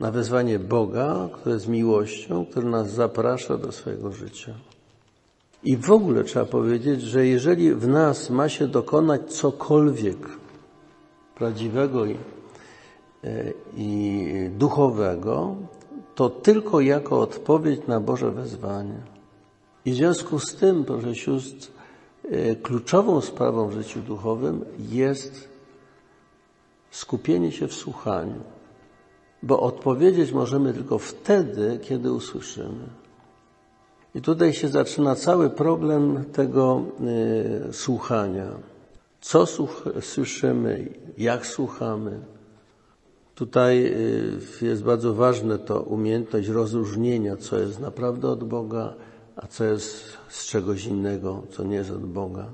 [0.00, 4.54] Na wezwanie Boga, które jest miłością, który nas zaprasza do swojego życia.
[5.64, 10.18] I w ogóle trzeba powiedzieć, że jeżeli w nas ma się dokonać cokolwiek
[11.34, 12.16] prawdziwego i,
[13.24, 15.56] e, i duchowego,
[16.14, 19.00] to tylko jako odpowiedź na Boże wezwanie.
[19.84, 21.68] I w związku z tym, proszę sióstr,
[22.30, 25.48] e, kluczową sprawą w życiu duchowym jest
[26.90, 28.40] skupienie się w słuchaniu,
[29.42, 32.84] bo odpowiedzieć możemy tylko wtedy, kiedy usłyszymy.
[34.14, 36.82] I tutaj się zaczyna cały problem tego
[37.68, 38.48] y, słuchania.
[39.20, 39.46] Co
[40.00, 40.88] słyszymy,
[41.18, 42.20] jak słuchamy.
[43.34, 43.86] Tutaj
[44.62, 48.94] y, jest bardzo ważne to umiejętność rozróżnienia, co jest naprawdę od Boga,
[49.36, 52.46] a co jest z czegoś innego, co nie jest od Boga.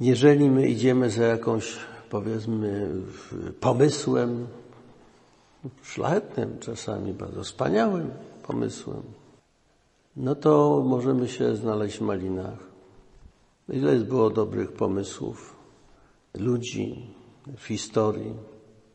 [0.00, 1.76] Jeżeli my idziemy za jakąś,
[2.10, 2.90] powiedzmy,
[3.60, 4.46] pomysłem,
[5.82, 8.10] szlachetnym, czasami bardzo wspaniałym
[8.42, 9.02] pomysłem,
[10.16, 12.58] no to możemy się znaleźć w malinach.
[13.68, 15.61] Ile było dobrych pomysłów
[16.34, 17.06] ludzi
[17.56, 18.34] w historii,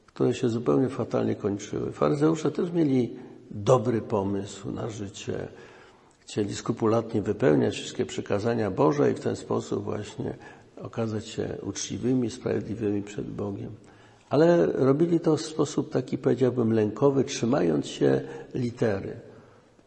[0.05, 1.91] które się zupełnie fatalnie kończyły.
[1.91, 3.15] Faryzeusze też mieli
[3.51, 5.47] dobry pomysł na życie.
[6.19, 10.35] Chcieli skrupulatnie wypełniać wszystkie przykazania Boże i w ten sposób właśnie
[10.81, 13.71] okazać się uczciwymi, sprawiedliwymi przed Bogiem
[14.29, 18.21] ale robili to w sposób taki, powiedziałbym, lękowy, trzymając się
[18.55, 19.19] litery.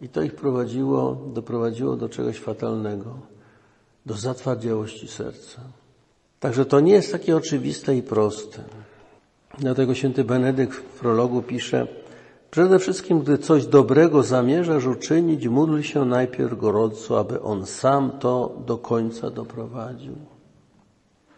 [0.00, 3.18] I to ich prowadziło, doprowadziło do czegoś fatalnego,
[4.06, 5.60] do zatwardziałości serca.
[6.40, 8.62] Także to nie jest takie oczywiste i proste.
[9.58, 11.86] Dlatego święty Benedykt w prologu pisze,
[12.50, 18.56] przede wszystkim, gdy coś dobrego zamierzasz uczynić, módl się najpierw gorąco, aby On sam to
[18.66, 20.14] do końca doprowadził.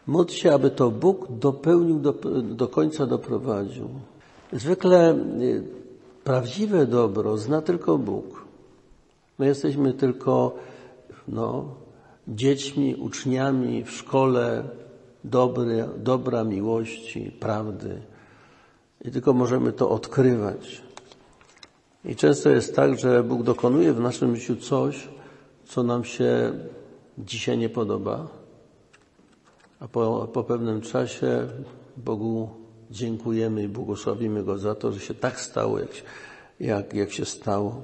[0.06, 3.88] Módl się, aby to Bóg dopełnił, do, do końca doprowadził.
[4.52, 5.62] Zwykle y,
[6.24, 8.44] prawdziwe dobro zna tylko Bóg.
[9.38, 10.54] My jesteśmy tylko
[11.28, 11.64] no,
[12.28, 14.64] dziećmi, uczniami w szkole
[15.24, 18.02] dobry, dobra, miłości, prawdy.
[19.04, 20.82] I tylko możemy to odkrywać.
[22.04, 25.08] I często jest tak, że Bóg dokonuje w naszym życiu coś,
[25.64, 26.52] co nam się
[27.18, 28.28] dzisiaj nie podoba,
[29.80, 31.48] a po, po pewnym czasie
[31.96, 32.50] Bogu
[32.90, 35.90] dziękujemy i błogosławimy Go za to, że się tak stało, jak,
[36.60, 37.82] jak, jak się stało.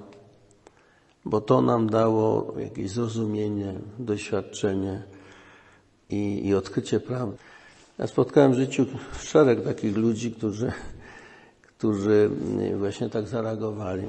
[1.24, 5.03] Bo to nam dało jakieś zrozumienie, doświadczenie
[6.11, 7.36] i, i odkrycie prawdy.
[7.98, 8.86] Ja spotkałem w życiu
[9.20, 10.72] szereg takich ludzi, którzy,
[11.62, 12.30] którzy
[12.78, 14.02] właśnie tak zareagowali.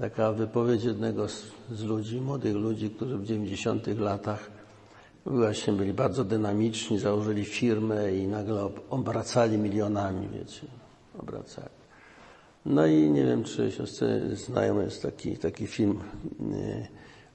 [0.00, 4.50] taka wypowiedź jednego z, z ludzi, młodych ludzi, którzy w 90 latach
[5.26, 10.66] właśnie byli bardzo dynamiczni, założyli firmę i nagle obracali milionami, wiecie,
[11.18, 11.76] obracali.
[12.66, 16.00] No i nie wiem, czy siostry znają, jest taki, taki film
[16.40, 16.88] nie,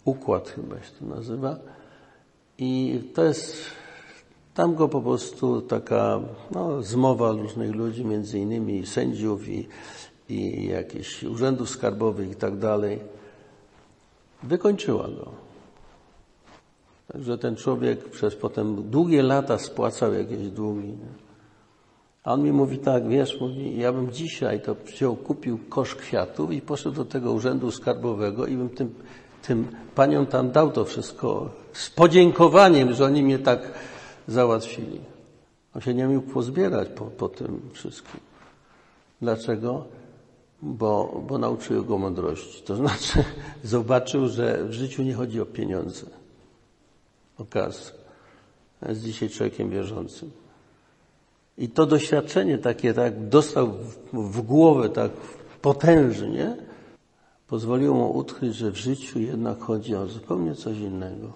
[0.05, 1.59] Układ chyba się to nazywa.
[2.63, 3.55] I to jest,
[4.53, 6.19] tam go po prostu taka
[6.51, 9.67] no, zmowa różnych ludzi, między innymi sędziów i,
[10.29, 12.99] i jakichś urzędów skarbowych i tak dalej,
[14.43, 15.31] wykończyła go.
[17.11, 20.93] Także ten człowiek przez potem długie lata spłacał jakieś długi.
[22.23, 26.51] A on mi mówi tak, wiesz, mówi, ja bym dzisiaj to wziął, kupił kosz kwiatów
[26.51, 28.95] i poszedł do tego urzędu skarbowego i bym tym,
[29.41, 33.59] tym paniom tam dał to wszystko z podziękowaniem, że oni mnie tak
[34.27, 34.99] załatwili.
[35.75, 38.19] On się nie mógł pozbierać po, po tym wszystkim.
[39.21, 39.85] Dlaczego?
[40.61, 42.63] Bo, bo nauczyły go mądrości.
[42.63, 43.23] To znaczy
[43.63, 46.05] zobaczył, że w życiu nie chodzi o pieniądze.
[47.37, 47.91] O kasę.
[48.89, 50.31] Jest dzisiaj człowiekiem wierzącym.
[51.57, 55.11] I to doświadczenie takie, tak dostał w, w głowę tak
[55.61, 56.57] potężnie,
[57.51, 61.31] pozwoliło mu utknąć, że w życiu jednak chodzi o zupełnie coś innego.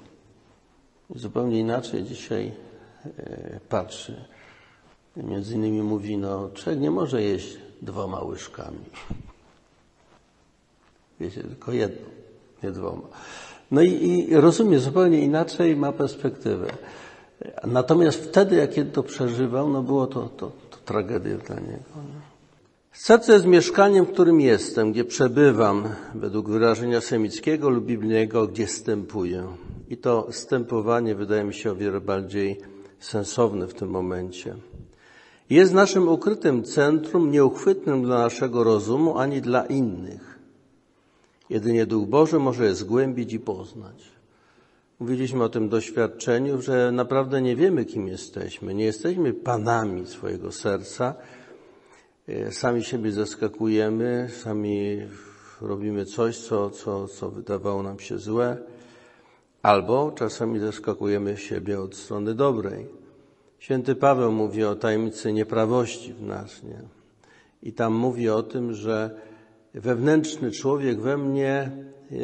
[1.16, 2.52] Zupełnie inaczej dzisiaj
[3.18, 4.16] e, patrzy.
[5.18, 8.86] Między innymi mówi, no człowiek nie może jeść dwoma łyżkami.
[11.20, 12.06] Wiecie, tylko jedną,
[12.64, 13.08] nie dwoma.
[13.72, 16.68] No i, i rozumie zupełnie inaczej, ma perspektywę.
[17.64, 21.90] Natomiast wtedy, jak to przeżywał, no było to, to, to tragedia dla niego.
[22.96, 25.84] Serce jest mieszkaniem, w którym jestem, gdzie przebywam,
[26.16, 29.48] według wyrażenia semickiego lub biblijnego, gdzie stępuję.
[29.90, 32.62] I to stępowanie wydaje mi się o wiele bardziej
[33.00, 34.56] sensowne w tym momencie.
[35.50, 40.40] Jest naszym ukrytym centrum, nieuchwytnym dla naszego rozumu ani dla innych.
[41.50, 44.12] Jedynie Duch Boży może je zgłębić i poznać.
[45.00, 48.74] Mówiliśmy o tym doświadczeniu, że naprawdę nie wiemy, kim jesteśmy.
[48.74, 51.16] Nie jesteśmy panami swojego serca.
[52.28, 55.02] E, sami siebie zaskakujemy, sami
[55.62, 58.58] robimy coś, co, co, co wydawało nam się złe,
[59.62, 62.88] albo czasami zaskakujemy siebie od strony dobrej.
[63.60, 66.82] Święty Paweł mówi o tajemnicy nieprawości w nas, nie?
[67.64, 69.20] I tam mówi o tym, że
[69.74, 71.72] wewnętrzny człowiek we mnie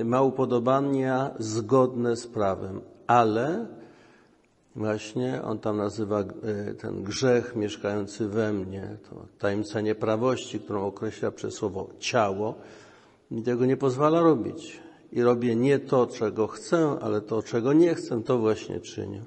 [0.05, 3.65] ma upodobania zgodne z prawem, ale
[4.75, 6.25] właśnie on tam nazywa e,
[6.73, 12.55] ten grzech mieszkający we mnie, to tajemnica nieprawości, którą określa przez słowo ciało,
[13.31, 14.79] mi tego nie pozwala robić.
[15.11, 19.21] I robię nie to, czego chcę, ale to, czego nie chcę, to właśnie czynię.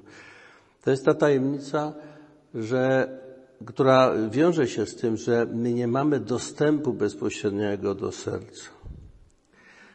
[0.83, 1.93] To jest ta tajemnica,
[2.55, 3.09] że,
[3.65, 8.69] która wiąże się z tym, że my nie mamy dostępu bezpośredniego do serca.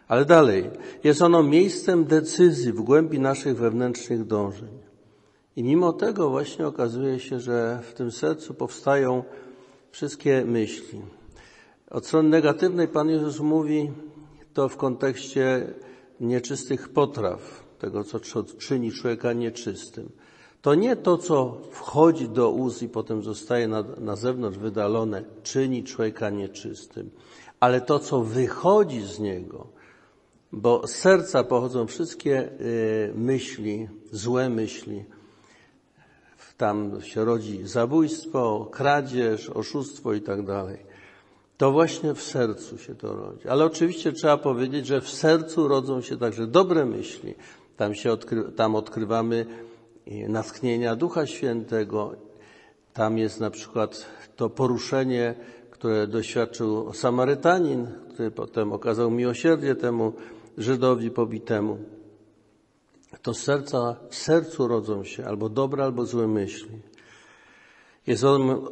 [0.09, 0.71] Ale dalej,
[1.05, 4.80] jest ono miejscem decyzji w głębi naszych wewnętrznych dążeń.
[5.61, 9.25] I mimo tego właśnie okazuje się, że w tym sercu powstają
[9.91, 11.01] wszystkie myśli.
[11.91, 13.91] Od strony negatywnej Pan Jezus mówi
[14.55, 15.75] to w kontekście
[16.21, 18.21] nieczystych potraw, tego co
[18.59, 20.11] czyni człowieka nieczystym.
[20.63, 25.85] To nie to, co wchodzi do ust i potem zostaje na, na zewnątrz wydalone, czyni
[25.85, 27.11] człowieka nieczystym,
[27.61, 29.67] ale to, co wychodzi z niego,
[30.53, 35.05] bo z serca pochodzą wszystkie y, myśli, złe myśli.
[36.61, 40.79] Tam się rodzi zabójstwo, kradzież, oszustwo i tak dalej.
[41.57, 43.49] To właśnie w sercu się to rodzi.
[43.49, 47.35] Ale oczywiście trzeba powiedzieć, że w sercu rodzą się także dobre myśli.
[47.77, 49.47] Tam, się odkry, tam odkrywamy
[50.09, 52.15] y, natchnienia Ducha Świętego.
[52.93, 54.07] Tam jest na przykład
[54.37, 55.35] to poruszenie,
[55.71, 60.13] które doświadczył Samarytanin, który potem okazał miłosierdzie temu
[60.59, 61.79] Żydowi pobitemu.
[63.23, 66.79] To serca, w sercu rodzą się albo dobre, albo złe myśli.
[68.07, 68.25] Jest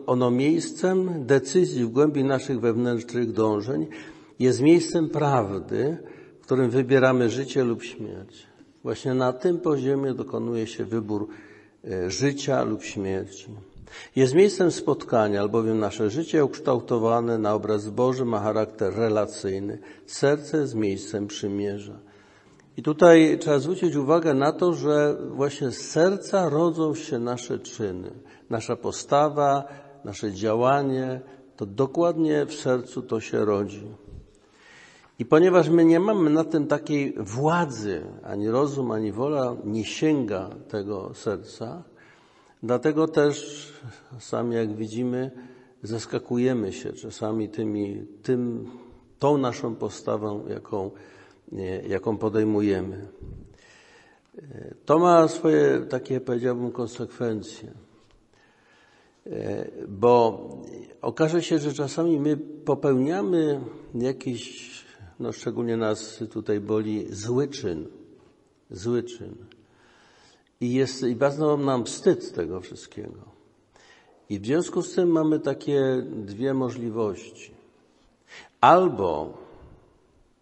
[0.06, 3.86] ono miejscem decyzji w głębi naszych wewnętrznych dążeń.
[4.38, 5.96] Jest miejscem prawdy,
[6.40, 8.46] w którym wybieramy życie lub śmierć.
[8.82, 11.28] Właśnie na tym poziomie dokonuje się wybór
[11.84, 13.48] e, życia lub śmierci.
[14.16, 19.78] Jest miejscem spotkania, albowiem nasze życie ukształtowane na obraz Boży ma charakter relacyjny.
[20.06, 21.98] Serce jest miejscem przymierza.
[22.78, 28.10] I tutaj trzeba zwrócić uwagę na to, że właśnie z serca rodzą się nasze czyny,
[28.50, 29.64] nasza postawa,
[30.04, 31.20] nasze działanie,
[31.56, 33.86] to dokładnie w sercu to się rodzi.
[35.18, 40.50] I ponieważ my nie mamy na tym takiej władzy, ani rozum, ani wola nie sięga
[40.68, 41.82] tego serca,
[42.62, 43.68] Dlatego też
[44.18, 45.30] sami jak widzimy,
[45.82, 48.70] zaskakujemy się czasami tymi, tym,
[49.18, 50.90] tą naszą postawą, jaką,
[51.88, 53.08] jaką podejmujemy.
[54.84, 57.72] To ma swoje takie, powiedziałbym, konsekwencje.
[59.88, 60.48] Bo
[61.02, 63.60] okaże się, że czasami my popełniamy
[63.94, 64.68] jakiś,
[65.20, 67.86] no szczególnie nas tutaj boli, zły czyn.
[68.70, 69.34] Zły czyn.
[70.60, 73.20] I, jest, i bardzo nam wstyd tego wszystkiego.
[74.30, 77.50] I w związku z tym mamy takie dwie możliwości.
[78.60, 79.37] Albo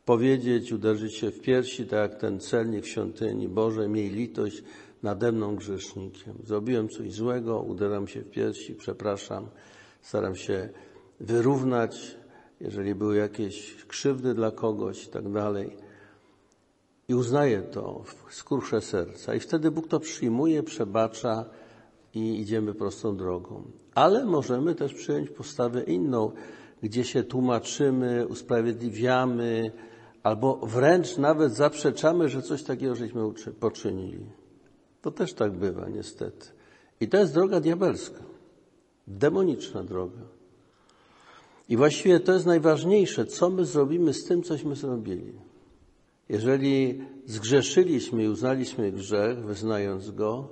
[0.07, 4.63] powiedzieć, uderzyć się w piersi, tak jak ten celnik w świątyni, Boże, miej litość
[5.03, 6.35] nade mną grzesznikiem.
[6.45, 9.49] Zrobiłem coś złego, uderam się w piersi, przepraszam,
[10.03, 10.69] staram się
[11.21, 12.17] wyrównać,
[12.61, 15.77] jeżeli były jakieś krzywdy dla kogoś i tak dalej.
[17.09, 19.35] I uznaję to, skruszę serca.
[19.35, 21.45] I wtedy Bóg to przyjmuje, przebacza
[22.15, 23.63] i idziemy prostą drogą.
[23.95, 26.33] Ale możemy też przyjąć postawę inną,
[26.83, 29.73] gdzie się tłumaczymy, usprawiedliwiamy,
[30.27, 33.23] albo wręcz nawet zaprzeczamy, że coś takiego żeśmy
[33.61, 34.27] poczynili.
[35.03, 36.47] To też tak bywa, niestety.
[37.01, 38.23] I to jest droga diabelska,
[39.07, 40.23] demoniczna droga.
[41.69, 45.33] I właściwie to jest najważniejsze, co my zrobimy z tym, cośmy zrobili.
[46.29, 50.49] Jeżeli zgrzeszyliśmy i uznaliśmy grzech, wyznając go,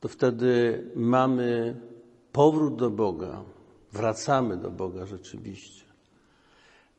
[0.00, 1.76] to wtedy mamy
[2.32, 3.44] powrót do Boga,
[3.92, 5.83] wracamy do Boga rzeczywiście.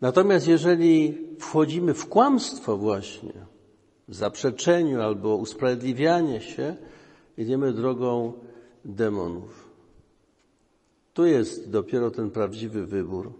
[0.05, 3.33] Natomiast jeżeli wchodzimy w kłamstwo właśnie,
[4.07, 6.75] w zaprzeczeniu albo usprawiedliwianie się,
[7.37, 8.33] idziemy drogą
[8.85, 9.69] demonów.
[11.13, 13.33] Tu jest dopiero ten prawdziwy wybór.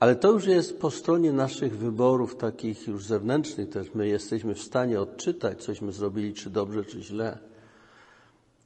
[0.00, 3.94] Ale to już jest po stronie naszych wyborów, takich już zewnętrznych też.
[3.94, 7.38] My jesteśmy w stanie odczytać, cośmy zrobili, czy dobrze, czy źle.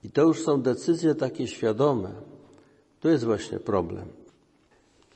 [0.05, 2.11] I to już są decyzje takie świadome.
[3.01, 4.26] To jest właśnie problem.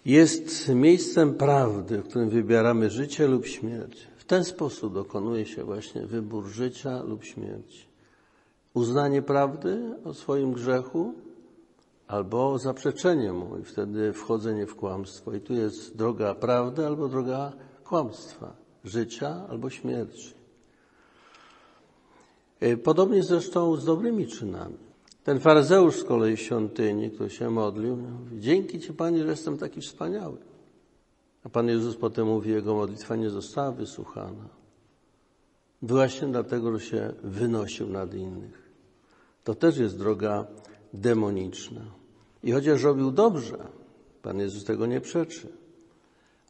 [0.04, 4.08] Jest miejscem prawdy, w którym wybieramy życie lub śmierć.
[4.16, 7.86] W ten sposób dokonuje się właśnie wybór życia lub śmierci.
[8.74, 11.14] Uznanie prawdy o swoim grzechu
[12.08, 15.34] albo zaprzeczenie mu i wtedy wchodzenie w kłamstwo.
[15.34, 17.52] I tu jest droga prawdy albo droga
[17.84, 18.52] kłamstwa,
[18.84, 20.34] życia albo śmierci.
[22.60, 24.89] E, podobnie zresztą z dobrymi czynami.
[25.30, 29.80] Ten faryzeusz z kolei świątyni, który się modlił, mówi, dzięki Ci Panie, że jestem taki
[29.80, 30.36] wspaniały.
[31.44, 34.48] A Pan Jezus potem mówi, jego modlitwa nie została wysłuchana.
[35.82, 38.70] Właśnie dlatego, że się wynosił nad innych.
[39.44, 40.46] To też jest droga
[40.94, 41.82] demoniczna.
[42.42, 43.58] I chociaż robił dobrze,
[44.22, 45.48] Pan Jezus tego nie przeczy,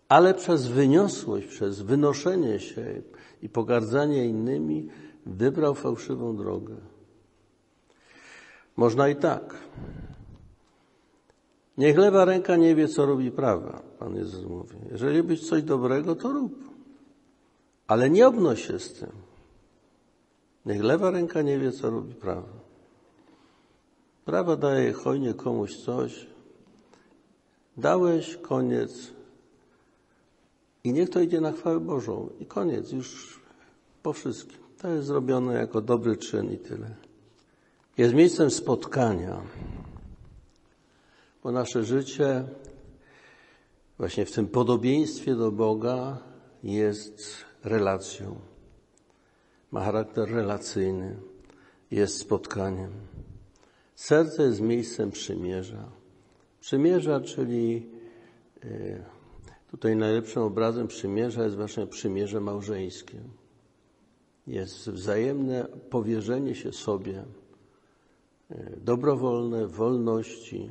[0.09, 3.03] ale przez wyniosłość, przez wynoszenie się
[3.43, 4.89] i pogardzanie innymi
[5.27, 6.90] wybrał fałszywą drogę.
[8.77, 9.55] Można i tak.
[11.79, 14.77] Niech lewa ręka nie wie, co robi prawa, Pan Jezus mówi.
[14.91, 16.55] Jeżeli być coś dobrego, to rób.
[17.87, 19.11] Ale nie obnoś się z tym.
[20.67, 22.61] Niech lewa ręka nie wie, co robi prawa.
[24.25, 26.27] Prawa daje hojnie komuś coś.
[27.77, 29.13] Dałeś, koniec.
[30.85, 32.29] I niech to idzie na chwałę Bożą.
[32.41, 33.41] I koniec, już
[34.03, 34.59] po wszystkim.
[34.79, 37.10] To jest zrobione jako dobry czyn i tyle.
[38.01, 39.43] Jest miejscem spotkania,
[41.43, 42.45] bo nasze życie
[43.99, 46.19] właśnie w tym podobieństwie do Boga
[46.63, 48.41] jest relacją.
[49.71, 51.17] Ma charakter relacyjny,
[51.91, 52.91] jest spotkaniem.
[53.95, 55.91] Serce jest miejscem przymierza.
[56.61, 57.87] Przymierza, czyli
[58.65, 58.69] e,
[59.71, 63.21] tutaj najlepszym obrazem przymierza jest właśnie przymierze wzajemne
[64.47, 67.25] jest wzajemne powierzenie się sobie,
[68.77, 70.71] dobrowolne wolności,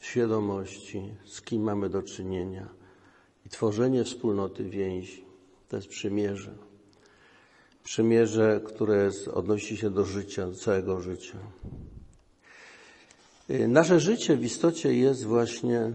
[0.00, 2.68] świadomości, z kim mamy do czynienia
[3.46, 5.24] i tworzenie wspólnoty więzi.
[5.68, 6.54] To jest przymierze.
[7.84, 11.38] Przymierze, które odnosi się do życia, do całego życia.
[13.48, 15.92] E, nasze życie w istocie jest właśnie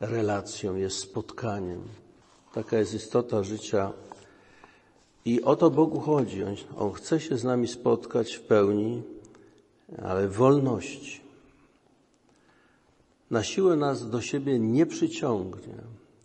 [0.00, 1.80] relacją, jest spotkaniem.
[2.54, 3.92] Taka jest istota życia
[5.24, 6.44] i o to Bogu chodzi.
[6.44, 9.02] On, on chce się z nami spotkać w pełni,
[10.02, 11.20] ale wolności.
[13.30, 15.74] Na siłę nas do siebie nie przyciągnie.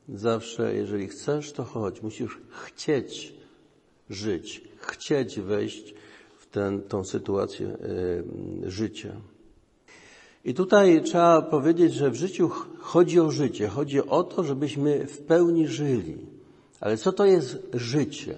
[0.09, 2.01] Zawsze, jeżeli chcesz, to chodź.
[2.01, 3.33] Musisz chcieć
[4.09, 5.93] żyć, chcieć wejść
[6.37, 7.67] w ten, tą sytuację
[8.65, 9.13] y, życia.
[10.45, 12.49] I tutaj trzeba powiedzieć, że w życiu
[12.79, 13.67] chodzi o życie.
[13.67, 16.17] Chodzi o to, żebyśmy w pełni żyli.
[16.79, 18.37] Ale co to jest życie?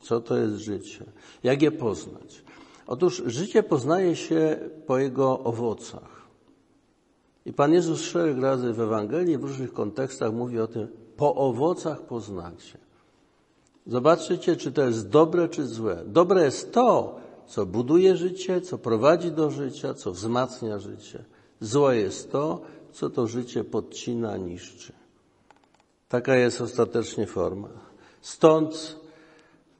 [0.00, 1.04] Co to jest życie?
[1.42, 2.45] Jak je poznać?
[2.86, 6.16] Otóż życie poznaje się po jego owocach.
[7.46, 12.02] I Pan Jezus szereg razy w Ewangelii w różnych kontekstach mówi o tym, Po owocach
[12.02, 12.78] poznacie.
[13.86, 16.02] Zobaczycie, czy to jest dobre, czy złe.
[16.06, 21.24] Dobre jest to, co buduje życie, co prowadzi do życia, co wzmacnia życie.
[21.60, 22.60] Złe jest to,
[22.92, 24.92] co to życie podcina, niszczy.
[26.08, 27.68] Taka jest ostatecznie forma.
[28.20, 28.96] Stąd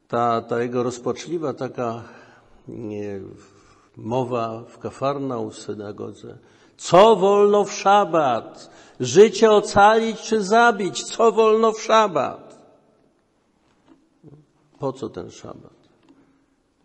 [0.09, 2.05] ta, ta jego rozpaczliwa taka
[3.97, 6.39] mowa w kafarnał w synagodze.
[6.77, 8.71] Co wolno w szabat?
[9.01, 11.03] Życie ocalić czy zabić?
[11.03, 12.47] Co wolno w szabat?
[14.79, 15.77] Po co ten szabat?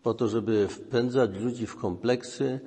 [0.03, 2.59] Po to, żeby wpędzać ludzi w kompleksy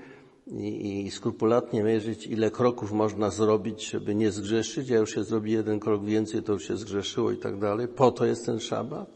[0.47, 5.53] i, i skrupulatnie mierzyć, ile kroków można zrobić, żeby nie zgrzeszyć, a już się zrobi
[5.53, 7.89] jeden krok więcej, to już się zgrzeszyło i tak dalej.
[7.89, 9.09] Po to jest ten szabat?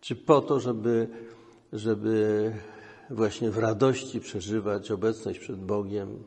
[0.00, 1.08] Czy po to, żeby,
[1.72, 2.52] żeby
[3.10, 6.22] właśnie w radości przeżywać obecność przed Bogiem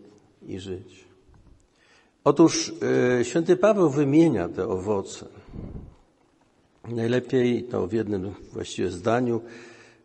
[0.48, 1.10] i żyć?
[2.24, 2.74] Otóż
[3.20, 5.26] e, święty Paweł wymienia te owoce.
[6.88, 9.42] Najlepiej to w jednym właściwie zdaniu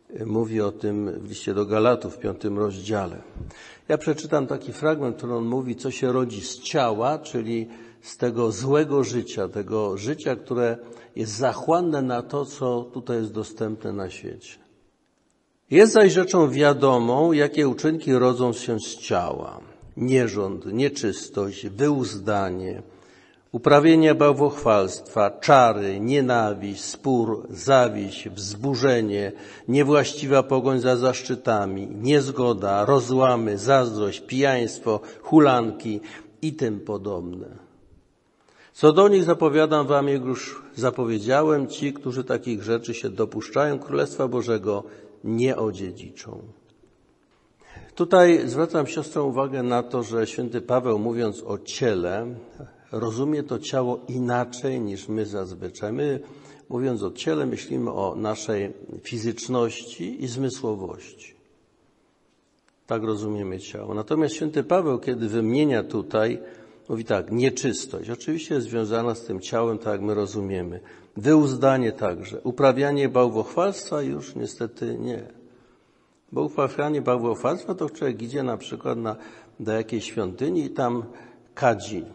[0.09, 3.21] e, mówi o tym w liście do Galatów w piątym rozdziale.
[3.87, 7.67] Ja przeczytam taki fragment, który on mówi, co się rodzi z ciała, czyli
[8.01, 10.77] z tego złego życia, tego życia, które
[11.15, 14.64] jest zachłanne na to, co tutaj jest dostępne na świecie.
[15.71, 19.59] Jest zaś rzeczą wiadomą, jakie uczynki rodzą się z ciała.
[19.97, 22.81] Nierząd, nieczystość, wyuzdanie,
[23.51, 29.31] uprawienie bałwochwalstwa, czary, nienawiść, spór, zawiść, wzburzenie,
[29.67, 36.01] niewłaściwa pogoń za zaszczytami, niezgoda, rozłamy, zazdrość, pijaństwo, hulanki
[36.41, 37.47] i tym podobne.
[38.73, 44.27] Co do nich zapowiadam wam, jak już zapowiedziałem, ci, którzy takich rzeczy się dopuszczają, Królestwa
[44.27, 44.83] Bożego
[45.25, 46.41] nie odziedziczą.
[47.95, 52.35] Tutaj zwracam siostrą uwagę na to, że święty Paweł mówiąc o ciele,
[52.91, 55.93] rozumie to ciało inaczej niż my zazwyczaj.
[55.93, 56.19] My
[56.69, 58.73] mówiąc o ciele, myślimy o naszej
[59.03, 61.35] fizyczności i zmysłowości.
[62.87, 63.93] Tak rozumiemy ciało.
[63.93, 66.39] Natomiast święty Paweł, kiedy wymienia tutaj
[66.89, 68.09] Mówi tak, nieczystość.
[68.09, 70.79] Oczywiście jest związana z tym ciałem, tak jak my rozumiemy.
[71.17, 72.41] Wyuzdanie także.
[72.41, 75.23] Uprawianie bałwochwalstwa już niestety nie.
[76.31, 79.15] Bo uprawianie bałwochwalstwa to człowiek idzie na przykład na,
[79.59, 81.03] do jakiejś świątyni i tam
[81.53, 82.05] kadzi,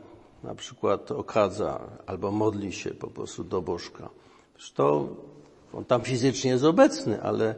[0.44, 4.09] na przykład okadza albo modli się po prostu do bożka.
[4.56, 5.14] Zresztą
[5.72, 7.55] on tam fizycznie jest obecny, ale,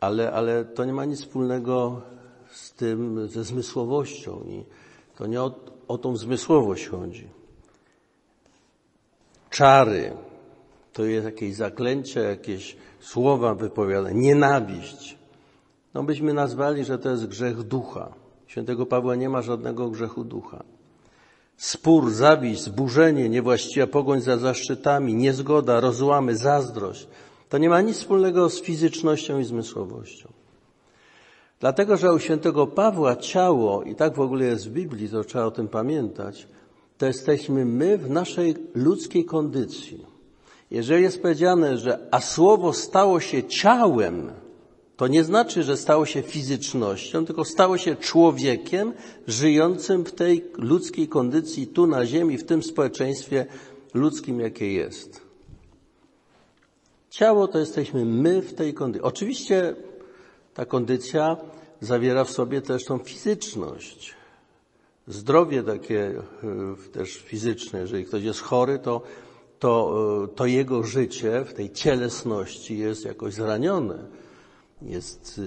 [0.00, 2.02] ale, ale to nie ma nic wspólnego
[2.50, 4.64] z tym, ze zmysłowością i
[5.16, 5.54] to nie o,
[5.88, 7.28] o tą zmysłowość chodzi.
[9.50, 10.12] Czary
[10.98, 15.18] to jest jakieś zaklęcie, jakieś słowa wypowiadane, nienawiść.
[15.94, 18.14] No byśmy nazwali, że to jest grzech ducha.
[18.46, 20.64] Świętego Pawła nie ma żadnego grzechu ducha.
[21.56, 27.08] Spór, zawiść, zburzenie, niewłaściwa pogoń za zaszczytami, niezgoda, rozłamy, zazdrość.
[27.48, 30.28] To nie ma nic wspólnego z fizycznością i zmysłowością.
[31.60, 35.44] Dlatego, że u świętego Pawła ciało, i tak w ogóle jest w Biblii, to trzeba
[35.44, 36.48] o tym pamiętać,
[36.98, 40.07] to jesteśmy my w naszej ludzkiej kondycji.
[40.70, 44.32] Jeżeli jest powiedziane, że a słowo stało się ciałem,
[44.96, 48.92] to nie znaczy, że stało się fizycznością, tylko stało się człowiekiem
[49.26, 53.46] żyjącym w tej ludzkiej kondycji tu na ziemi, w tym społeczeństwie
[53.94, 55.20] ludzkim, jakie jest.
[57.10, 59.02] Ciało to jesteśmy my w tej kondycji.
[59.02, 59.76] Oczywiście
[60.54, 61.36] ta kondycja
[61.80, 64.14] zawiera w sobie też tą fizyczność.
[65.06, 66.22] Zdrowie takie e,
[66.92, 67.80] też fizyczne.
[67.80, 69.02] Jeżeli ktoś jest chory, to,
[69.58, 69.94] to,
[70.24, 73.98] e, to jego życie w tej cielesności jest jakoś zranione,
[74.82, 75.40] jest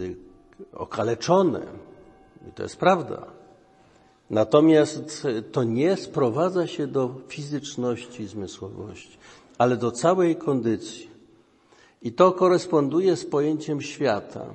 [0.74, 1.66] e, okaleczone.
[2.50, 3.26] I to jest prawda.
[4.30, 9.18] Natomiast to nie sprowadza się do fizyczności zmysłowości,
[9.58, 11.10] ale do całej kondycji.
[12.02, 14.46] I to koresponduje z pojęciem świata.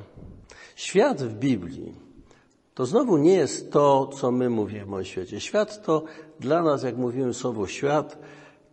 [0.76, 2.06] Świat w Biblii
[2.76, 5.40] to znowu nie jest to, co my mówimy o świecie.
[5.40, 6.04] Świat to
[6.40, 8.18] dla nas, jak mówimy słowo świat,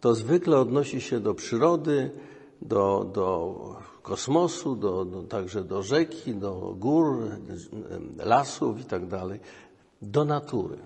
[0.03, 2.11] to zwykle odnosi się do przyrody,
[2.61, 3.55] do, do
[4.01, 7.29] kosmosu, do, do, także do rzeki, do gór,
[8.17, 9.01] lasów i tak
[10.01, 10.77] do natury.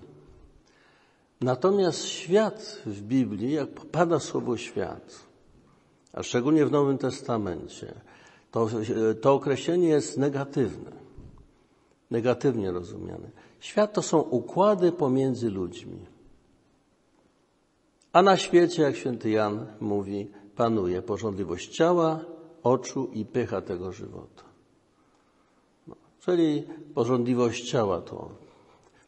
[1.40, 5.22] Natomiast świat w Biblii, jak pada słowo świat,
[6.12, 7.94] a szczególnie w Nowym Testamencie,
[8.50, 8.68] to,
[9.20, 10.98] to określenie jest negatywne
[12.10, 13.30] negatywnie rozumiane.
[13.60, 15.98] Świat to są układy pomiędzy ludźmi.
[18.12, 22.24] A na świecie, jak święty Jan mówi, panuje porządliwość ciała,
[22.62, 24.42] oczu i pycha tego żywota.
[25.88, 26.64] No, czyli
[26.94, 28.30] porządliwość ciała to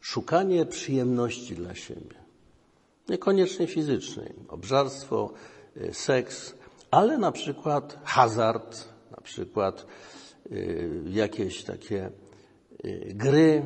[0.01, 2.15] szukanie przyjemności dla siebie.
[3.09, 4.33] Niekoniecznie fizycznej.
[4.47, 5.33] Obżarstwo,
[5.77, 6.55] y, seks,
[6.91, 9.85] ale na przykład hazard, na przykład
[10.51, 12.11] y, jakieś takie
[13.05, 13.63] gry,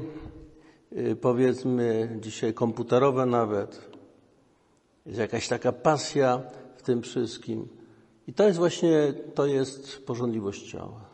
[1.21, 3.84] powiedzmy dzisiaj komputerowe nawet.
[5.05, 6.41] Jest jakaś taka pasja
[6.77, 7.67] w tym wszystkim.
[8.27, 11.05] I to jest właśnie, to jest porządliwość ciała.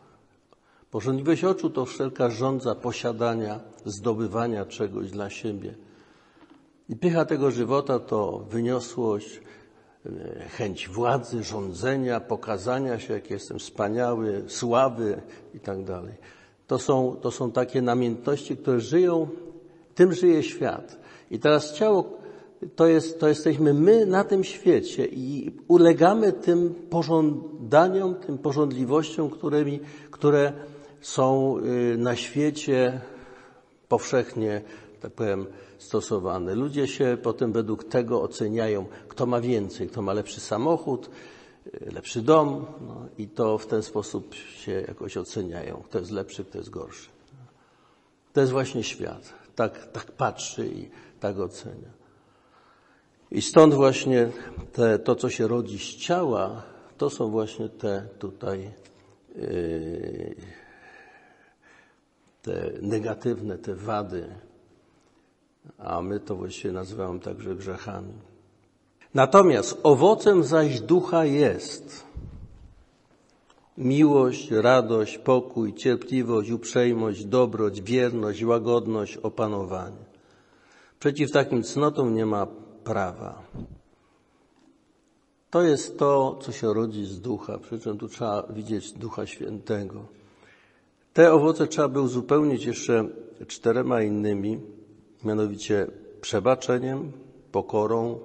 [0.90, 5.74] Porządliwość oczu to wszelka żądza posiadania, zdobywania czegoś dla siebie.
[6.88, 9.40] I pycha tego żywota to wyniosłość,
[10.06, 15.22] e, chęć władzy, rządzenia, pokazania się, jak jestem wspaniały, sławy
[15.54, 16.14] i tak dalej.
[16.66, 19.28] To są, to są takie namiętności, które żyją,
[19.94, 20.98] tym żyje świat.
[21.30, 22.21] I teraz ciało
[22.76, 29.80] to, jest, to jesteśmy my na tym świecie i ulegamy tym pożądaniom, tym pożądliwościom, którymi,
[30.10, 30.52] które
[31.00, 33.00] są y, na świecie
[33.88, 34.62] powszechnie,
[35.00, 35.46] tak powiem,
[35.78, 36.54] stosowane.
[36.54, 41.10] Ludzie się potem według tego oceniają, kto ma więcej, kto ma lepszy samochód,
[41.66, 46.44] y, lepszy dom no, i to w ten sposób się jakoś oceniają, kto jest lepszy,
[46.44, 47.08] kto jest gorszy.
[48.32, 49.32] To jest właśnie świat.
[49.54, 50.88] Tak, tak patrzy i
[51.20, 52.01] tak ocenia.
[53.32, 54.28] I stąd właśnie
[54.72, 56.62] te, to, co się rodzi z ciała,
[56.98, 58.70] to są właśnie te tutaj
[59.36, 60.34] yy,
[62.42, 64.28] te negatywne, te wady,
[65.78, 68.12] a my to właściwie nazywamy także grzechami.
[69.14, 72.04] Natomiast owocem zaś ducha jest
[73.78, 80.04] miłość, radość, pokój, cierpliwość, uprzejmość, dobroć, wierność, łagodność, opanowanie.
[80.98, 82.46] Przeciw takim cnotom nie ma
[82.84, 83.42] prawa.
[85.50, 90.04] To jest to, co się rodzi z ducha, przy czym tu trzeba widzieć ducha świętego.
[91.12, 93.08] Te owoce trzeba by uzupełnić jeszcze
[93.46, 94.60] czterema innymi,
[95.24, 95.86] mianowicie
[96.20, 97.12] przebaczeniem,
[97.52, 98.18] pokorą,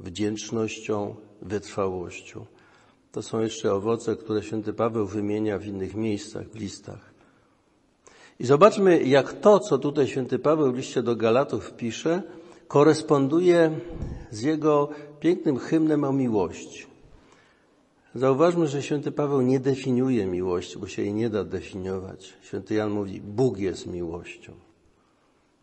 [0.00, 2.46] wdzięcznością, wytrwałością.
[3.12, 7.12] To są jeszcze owoce, które święty Paweł wymienia w innych miejscach, w listach.
[8.40, 12.22] I zobaczmy, jak to, co tutaj święty Paweł w liście do Galatów pisze,
[12.72, 13.70] koresponduje
[14.30, 14.88] z jego
[15.20, 16.86] pięknym hymnem o miłości.
[18.14, 22.32] Zauważmy, że święty Paweł nie definiuje miłości, bo się jej nie da definiować.
[22.42, 24.52] Święty Jan mówi, Bóg jest miłością.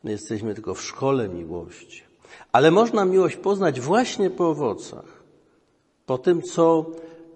[0.03, 2.03] My jesteśmy tylko w szkole miłości.
[2.51, 5.23] Ale można miłość poznać właśnie po owocach.
[6.05, 6.85] Po tym, co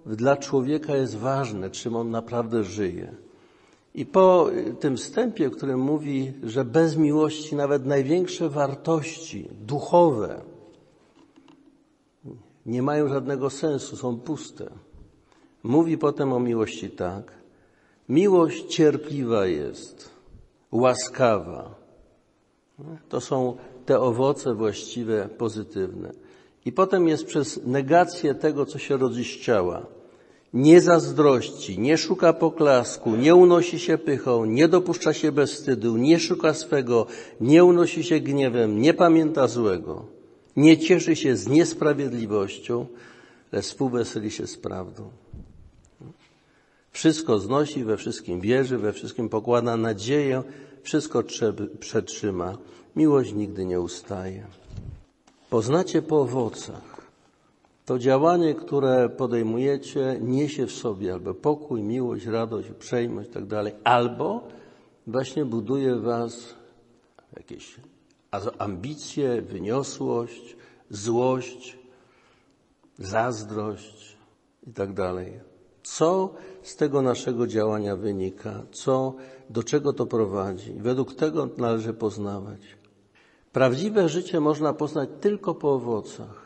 [0.06, 3.23] dla człowieka jest ważne, czym on naprawdę żyje.
[3.94, 4.50] I po
[4.80, 10.40] tym wstępie, w którym mówi, że bez miłości nawet największe wartości duchowe
[12.66, 14.70] nie mają żadnego sensu, są puste.
[15.62, 17.32] Mówi potem o miłości tak.
[18.08, 20.10] Miłość cierpliwa jest,
[20.72, 21.74] łaskawa.
[23.08, 23.56] To są
[23.86, 26.12] te owoce właściwe, pozytywne.
[26.64, 29.24] I potem jest przez negację tego, co się rodzi
[30.54, 36.54] nie zazdrości, nie szuka poklasku, nie unosi się pychą, nie dopuszcza się bezstydu, nie szuka
[36.54, 37.06] swego,
[37.40, 40.06] nie unosi się gniewem, nie pamięta złego,
[40.56, 42.86] nie cieszy się z niesprawiedliwością,
[43.52, 45.10] lecz współweseli się z prawdą.
[46.90, 50.42] Wszystko znosi, we wszystkim wierzy, we wszystkim pokłada nadzieję,
[50.82, 51.22] wszystko
[51.80, 52.58] przetrzyma.
[52.96, 54.46] Miłość nigdy nie ustaje.
[55.50, 56.93] Poznacie po owocach.
[57.84, 64.48] To działanie, które podejmujecie, niesie w sobie albo pokój, miłość, radość, uprzejmość tak dalej, albo
[65.06, 66.54] właśnie buduje was
[67.36, 67.76] jakieś
[68.58, 70.56] ambicje, wyniosłość,
[70.90, 71.78] złość,
[72.98, 74.16] zazdrość
[74.66, 74.90] i tak.
[75.82, 78.62] Co z tego naszego działania wynika?
[78.72, 79.14] Co,
[79.50, 80.72] do czego to prowadzi?
[80.72, 82.60] Według tego należy poznawać.
[83.52, 86.43] Prawdziwe życie można poznać tylko po owocach.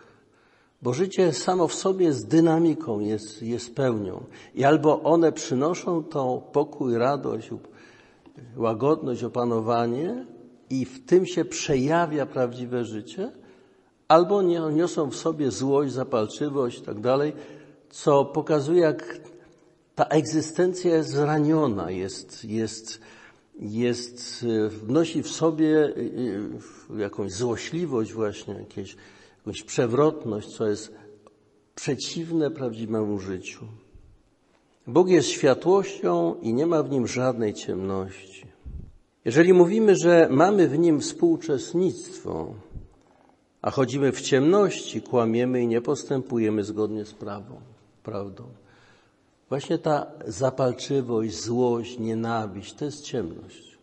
[0.83, 4.25] Bo życie samo w sobie jest dynamiką, jest, jest pełnią.
[4.55, 7.51] I albo one przynoszą tą pokój, radość,
[8.57, 10.27] łagodność, opanowanie
[10.71, 13.33] i w tym się przejawia prawdziwe życie,
[14.09, 14.43] albo
[14.73, 17.33] niosą w sobie złość, zapalczywość i tak dalej,
[17.91, 19.21] co pokazuje, jak
[19.95, 23.01] ta egzystencja jest zraniona, jest, jest,
[23.61, 26.51] jest, wnosi w sobie y,
[26.91, 28.97] y, jakąś złośliwość właśnie, jakieś
[29.49, 30.93] jakąś przewrotność, co jest
[31.75, 33.65] przeciwne prawdziwemu życiu.
[34.87, 38.47] Bóg jest światłością i nie ma w nim żadnej ciemności.
[39.25, 42.55] Jeżeli mówimy, że mamy w nim współuczestnictwo,
[43.63, 47.61] a chodzimy w ciemności, kłamiemy i nie postępujemy zgodnie z prawą,
[48.03, 48.45] prawdą.
[49.49, 53.79] Właśnie ta zapalczywość, złość, nienawiść to jest ciemność.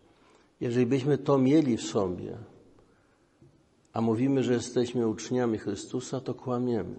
[0.61, 2.37] Jeżeli byśmy to mieli w sobie,
[3.95, 6.95] a mówimy, że jesteśmy uczniami Chrystusa, to kłamiemy.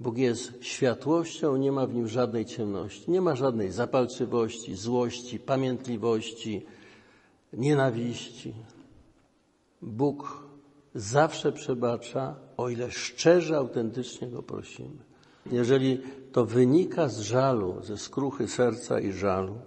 [0.00, 6.66] Bóg jest światłością, nie ma w nim żadnej ciemności, nie ma żadnej zapalczywości, złości, pamiętliwości,
[7.52, 8.54] nienawiści.
[9.82, 10.46] Bóg
[10.94, 14.98] zawsze przebacza, o ile szczerze, autentycznie go prosimy.
[15.52, 16.00] Jeżeli
[16.32, 19.58] to wynika z żalu, ze skruchy serca i żalu,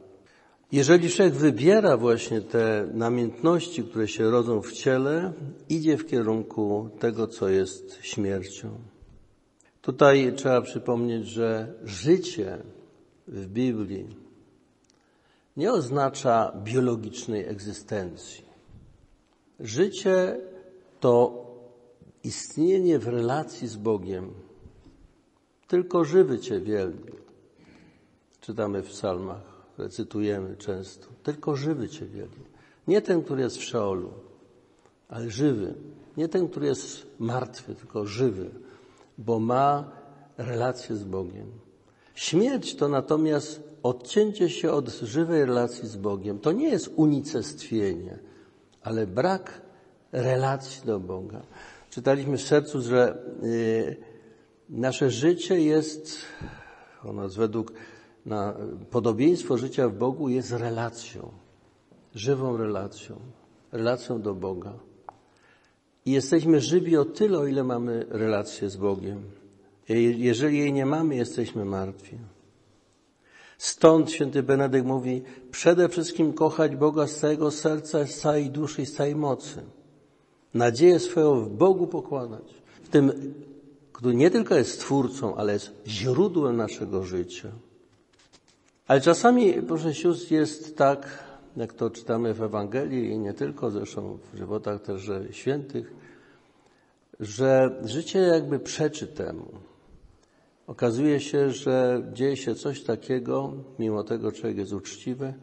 [0.72, 5.34] jeżeli człowiek wybiera właśnie te namiętności, które się rodzą w ciele,
[5.70, 8.70] idzie w kierunku tego, co jest śmiercią.
[9.82, 12.58] Tutaj trzeba przypomnieć, że życie
[13.28, 14.16] w Biblii
[15.58, 18.46] nie oznacza biologicznej egzystencji.
[19.60, 20.38] Życie
[21.00, 21.46] to
[22.24, 24.34] istnienie w relacji z Bogiem.
[25.68, 27.14] Tylko żywy Cię wielbi.
[28.42, 29.49] Czytamy w psalmach,
[29.80, 31.08] recytujemy często.
[31.24, 32.42] Tylko żywy Cię wielbi.
[32.88, 34.12] Nie ten, który jest w Szeolu,
[35.10, 35.74] ale żywy.
[36.18, 38.50] Nie ten, który jest martwy, tylko żywy,
[39.18, 39.92] bo ma
[40.38, 41.52] relację z Bogiem.
[42.16, 46.40] Śmierć to natomiast odcięcie się od żywej relacji z Bogiem.
[46.40, 48.20] To nie jest unicestwienie,
[48.84, 49.62] ale brak
[50.12, 51.42] relacji do Boga.
[51.90, 53.98] Czytaliśmy w sercu, że y,
[54.70, 56.16] nasze życie jest,
[57.04, 57.74] ono według
[58.30, 58.54] na
[58.92, 61.32] podobieństwo życia w Bogu jest relacją,
[62.16, 63.16] żywą relacją,
[63.72, 64.74] relacją do Boga.
[66.06, 69.24] I jesteśmy żywi o tyle, o ile mamy relację z Bogiem.
[70.18, 72.18] Jeżeli jej nie mamy, jesteśmy martwi.
[73.58, 78.86] Stąd święty Benedykt mówi, przede wszystkim kochać Boga z całego serca, z całej duszy i
[78.86, 79.62] z całej mocy.
[80.54, 82.54] Nadzieję swoją w Bogu pokładać.
[82.84, 83.34] W tym,
[83.94, 87.52] który nie tylko jest Twórcą, ale jest źródłem naszego życia.
[88.90, 91.24] Ale czasami, proszę sióstr, jest tak,
[91.58, 95.94] jak to czytamy w Ewangelii i nie tylko, zresztą w żywotach też świętych,
[97.20, 99.46] że życie jakby przeczy temu.
[100.68, 105.34] Okazuje się, że dzieje się coś takiego, mimo tego człowiek jest uczciwy,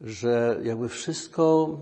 [0.00, 1.78] że jakby wszystko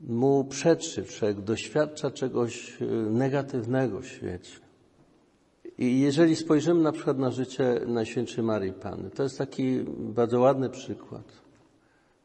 [0.00, 4.69] mu przeczy, człowiek doświadcza czegoś y, negatywnego w świecie.
[5.80, 10.70] I jeżeli spojrzymy na przykład na życie Najświętszej Marii Panny, to jest taki bardzo ładny
[10.70, 11.24] przykład.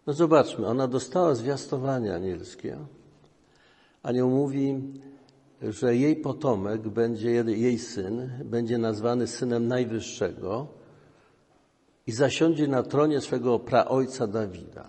[0.07, 2.77] No zobaczmy, ona dostała zwiastowanie anielskie.
[4.03, 4.82] Anioł mówi,
[5.61, 10.68] że jej potomek będzie, jej syn, będzie nazwany synem Najwyższego
[12.07, 14.88] i zasiądzie na tronie swego praojca Dawida.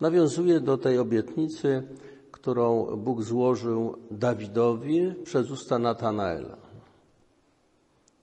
[0.00, 1.82] Nawiązuje do tej obietnicy,
[2.30, 6.65] którą Bóg złożył Dawidowi przez usta Natanaela.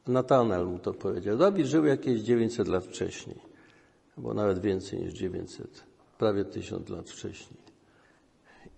[0.07, 1.37] Natanael mu to powiedział.
[1.37, 3.37] Dawid żył jakieś 900 lat wcześniej,
[4.17, 5.83] albo nawet więcej niż 900,
[6.17, 7.63] prawie 1000 lat wcześniej.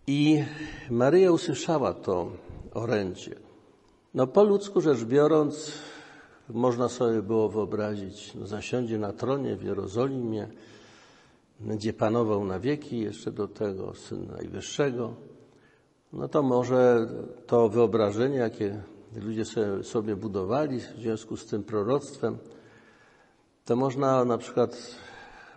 [0.08, 0.44] I
[0.90, 2.32] Maryja usłyszała to
[2.74, 3.36] orędzie.
[4.14, 5.72] No po ludzku rzecz biorąc,
[6.50, 10.48] można sobie było wyobrazić, no zasiądzie na tronie w Jerozolimie,
[11.60, 15.14] będzie panował na wieki, jeszcze do tego Syn Najwyższego.
[16.14, 17.08] No to może
[17.48, 18.84] to wyobrażenie, jakie
[19.16, 22.38] ludzie sobie, sobie budowali w związku z tym proroctwem,
[23.66, 24.96] to można na przykład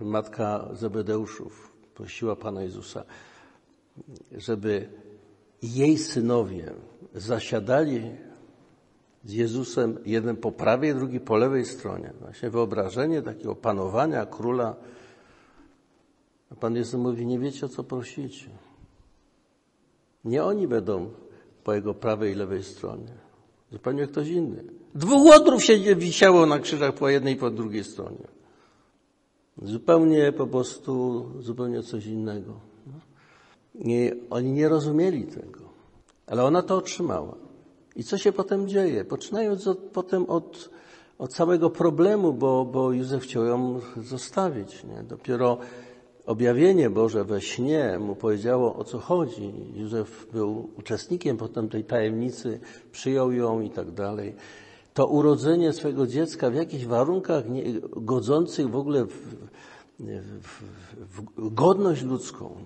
[0.00, 3.04] matka Zebedeuszów prosiła Pana Jezusa,
[4.32, 4.88] żeby
[5.62, 6.74] jej synowie
[7.14, 8.10] zasiadali
[9.24, 12.12] z Jezusem, jeden po prawej, drugi po lewej stronie.
[12.20, 14.76] Właśnie wyobrażenie takiego panowania króla.
[16.52, 18.50] A Pan Jezus mówi, nie wiecie o co prosicie.
[20.24, 21.10] Nie oni będą
[21.64, 23.27] po jego prawej i lewej stronie.
[23.72, 24.64] Zupełnie ktoś inny.
[24.94, 28.26] Dwóch łotrów się wisiało na krzyżach po jednej i po drugiej stronie.
[29.62, 32.60] Zupełnie po prostu, zupełnie coś innego.
[33.74, 35.60] Nie, oni nie rozumieli tego,
[36.26, 37.34] ale ona to otrzymała.
[37.96, 39.04] I co się potem dzieje?
[39.04, 40.70] Poczynając od, potem od,
[41.18, 44.84] od całego problemu, bo, bo Józef chciał ją zostawić.
[44.84, 45.02] Nie?
[45.02, 45.58] Dopiero
[46.28, 49.52] objawienie Boże we śnie mu powiedziało, o co chodzi.
[49.74, 52.60] Józef był uczestnikiem potem tej tajemnicy,
[52.92, 54.34] przyjął ją i tak dalej.
[54.94, 57.62] To urodzenie swojego dziecka w jakichś warunkach nie,
[57.96, 59.12] godzących w ogóle w,
[60.42, 60.62] w,
[61.36, 62.56] w godność ludzką.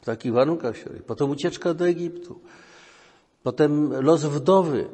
[0.00, 2.40] W takich warunkach się Potem ucieczka do Egiptu.
[3.42, 4.86] Potem los wdowy.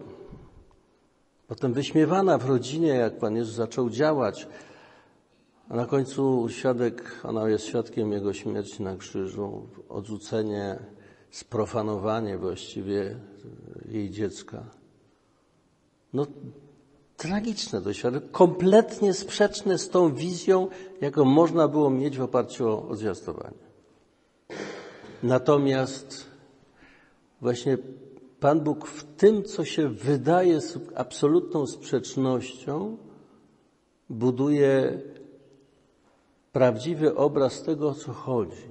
[1.48, 4.48] Potem wyśmiewana w rodzinie, jak Pan Jezus zaczął działać.
[5.74, 10.78] A na końcu świadek, ona jest świadkiem Jego śmierci na krzyżu, odrzucenie,
[11.30, 13.16] sprofanowanie właściwie
[13.88, 14.64] jej dziecka.
[16.12, 16.26] No,
[17.16, 20.68] tragiczne doświadczenie, kompletnie sprzeczne z tą wizją,
[21.00, 23.64] jaką można było mieć w oparciu o, o zwiastowanie.
[25.22, 26.26] Natomiast
[27.40, 27.78] właśnie
[28.40, 32.96] Pan Bóg w tym, co się wydaje z absolutną sprzecznością,
[34.10, 35.02] buduje
[36.54, 38.66] prawdziwy obraz tego, o co chodzi.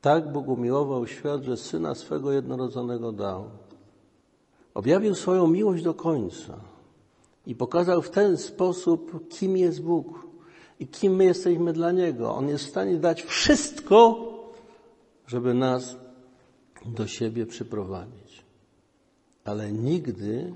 [0.00, 3.44] Tak Bóg umiłował świat, że Syna swego jednorodzonego dał.
[4.74, 6.60] Objawił swoją miłość do końca
[7.46, 10.26] i pokazał w ten sposób, kim jest Bóg
[10.80, 12.34] i kim my jesteśmy dla Niego.
[12.34, 14.18] On jest w stanie dać wszystko,
[15.26, 15.96] żeby nas
[16.84, 18.44] do siebie przyprowadzić.
[19.44, 20.54] Ale nigdy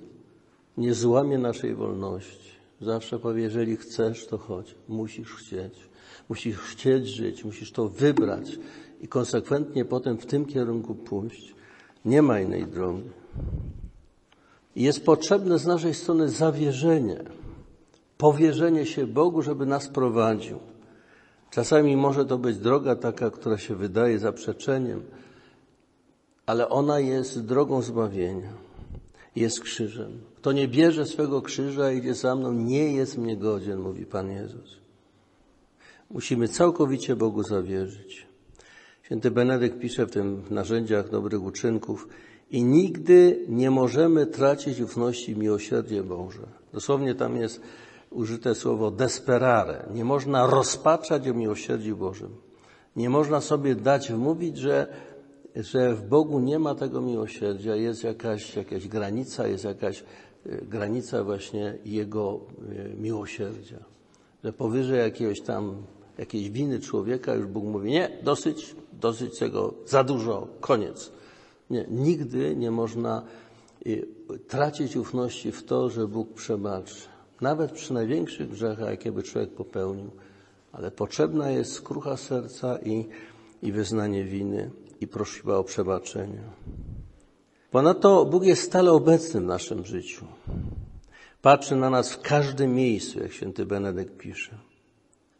[0.77, 2.51] nie złamie naszej wolności.
[2.81, 4.74] Zawsze powie, jeżeli chcesz, to chodź.
[4.89, 5.90] Musisz chcieć.
[6.31, 8.59] Musisz chcieć żyć, musisz to wybrać
[9.01, 11.55] i konsekwentnie potem w tym kierunku pójść.
[12.05, 13.11] Nie ma innej drogi.
[14.77, 17.24] Jest potrzebne z naszej strony zawierzenie,
[18.19, 20.59] powierzenie się Bogu, żeby nas prowadził.
[21.51, 25.02] Czasami może to być droga taka, która się wydaje zaprzeczeniem,
[26.47, 28.52] ale ona jest drogą zbawienia.
[29.36, 30.20] Jest krzyżem.
[30.36, 34.31] Kto nie bierze swego krzyża i idzie za mną, nie jest mnie godzien, mówi Pan
[34.31, 34.80] Jezus.
[36.11, 38.27] Musimy całkowicie Bogu zawierzyć.
[39.03, 42.09] Święty Benedykt pisze w tym narzędziach dobrych uczynków
[42.51, 46.47] i nigdy nie możemy tracić ufności w miłosierdzie Boże.
[46.73, 47.61] Dosłownie tam jest
[48.11, 49.89] użyte słowo desperare.
[49.95, 52.31] Nie można rozpaczać o miłosierdziu Bożym.
[52.97, 54.87] Nie można sobie dać wmówić, że,
[55.57, 60.05] że w Bogu nie ma tego miłosierdzia, jest jakaś, jakaś granica, jest jakaś
[60.47, 63.78] e, granica właśnie Jego e, miłosierdzia.
[64.45, 65.82] Że powyżej jakiegoś tam,
[66.21, 71.13] jakiejś winy człowieka już Bóg mówi, nie, dosyć, dosyć tego, za dużo, koniec.
[71.71, 73.23] Nie, nigdy nie można
[73.87, 74.07] y,
[74.49, 76.95] tracić ufności w to, że Bóg przebaczy.
[77.41, 80.11] Nawet przy największych grzechach, jakie by człowiek popełnił.
[80.73, 83.09] Ale potrzebna jest skrucha serca i,
[83.63, 84.71] i wyznanie winy
[85.01, 86.43] i prośba o przebaczenie.
[87.71, 90.25] Ponadto Bóg jest stale obecny w naszym życiu.
[91.43, 94.70] Patrzy na nas w każdym miejscu, jak święty Benedykt pisze.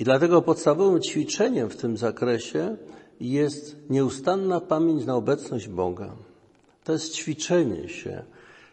[0.01, 2.77] I dlatego podstawowym ćwiczeniem w tym zakresie
[3.21, 6.13] jest nieustanna pamięć na obecność Boga.
[6.85, 8.23] To jest ćwiczenie się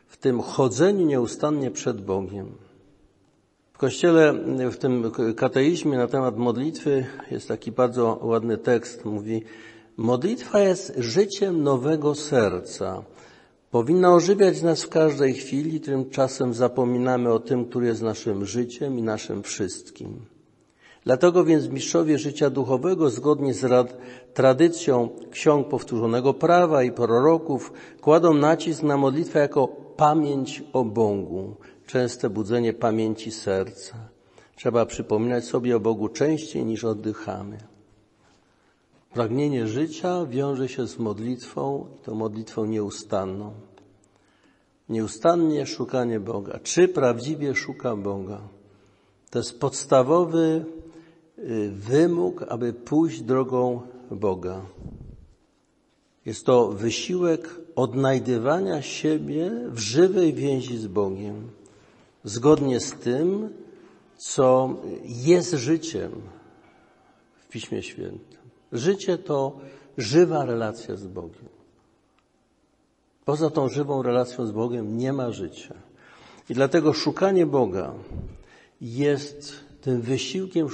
[0.08, 2.52] w tym chodzeniu nieustannie przed Bogiem.
[3.74, 4.34] W kościele,
[4.72, 9.06] w tym kateizmie na temat modlitwy jest taki bardzo ładny tekst.
[9.06, 9.44] Mówi,
[9.98, 13.04] modlitwa jest życiem nowego serca.
[13.72, 19.02] Powinna ożywiać nas w każdej chwili, tymczasem zapominamy o tym, który jest naszym życiem i
[19.02, 20.37] naszym wszystkim.
[21.08, 23.98] Dlatego więc mistrzowie życia duchowego, zgodnie z rad,
[24.34, 29.68] tradycją ksiąg powtórzonego prawa i proroków, kładą nacisk na modlitwę jako
[29.98, 31.56] pamięć o Bogu,
[31.86, 33.96] częste budzenie pamięci serca.
[34.56, 37.58] Trzeba przypominać sobie o Bogu częściej niż oddychamy.
[39.14, 43.52] Pragnienie życia wiąże się z modlitwą, to modlitwą nieustanną.
[44.90, 46.60] Nieustannie szukanie Boga.
[46.64, 48.42] Czy prawdziwie szuka Boga?
[49.30, 50.66] To jest podstawowy
[51.72, 53.82] wymóg, aby pójść drogą
[54.12, 54.62] Boga.
[56.26, 61.50] Jest to wysiłek odnajdywania siebie w żywej więzi z Bogiem,
[62.24, 63.50] zgodnie z tym,
[64.18, 66.12] co jest życiem
[67.36, 68.40] w Piśmie Świętym.
[68.72, 69.60] Życie to
[69.98, 71.50] żywa relacja z Bogiem.
[73.26, 75.76] Poza tą żywą relacją z Bogiem nie ma życia.
[76.50, 77.94] I dlatego szukanie Boga
[78.82, 80.70] jest tym wysiłkiem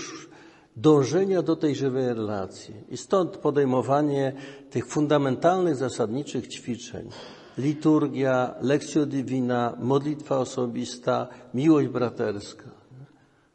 [0.76, 2.74] dążenia do tej żywej relacji.
[2.90, 4.34] I stąd podejmowanie
[4.70, 7.10] tych fundamentalnych, zasadniczych ćwiczeń.
[7.58, 12.70] Liturgia, lekcja divina, modlitwa osobista, miłość braterska,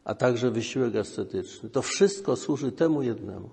[0.04, 1.70] a także wysiłek ascetyczny.
[1.70, 3.50] To wszystko służy temu jednemu,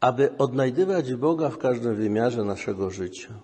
[0.00, 3.34] aby odnajdywać Boga w każdym wymiarze naszego życia.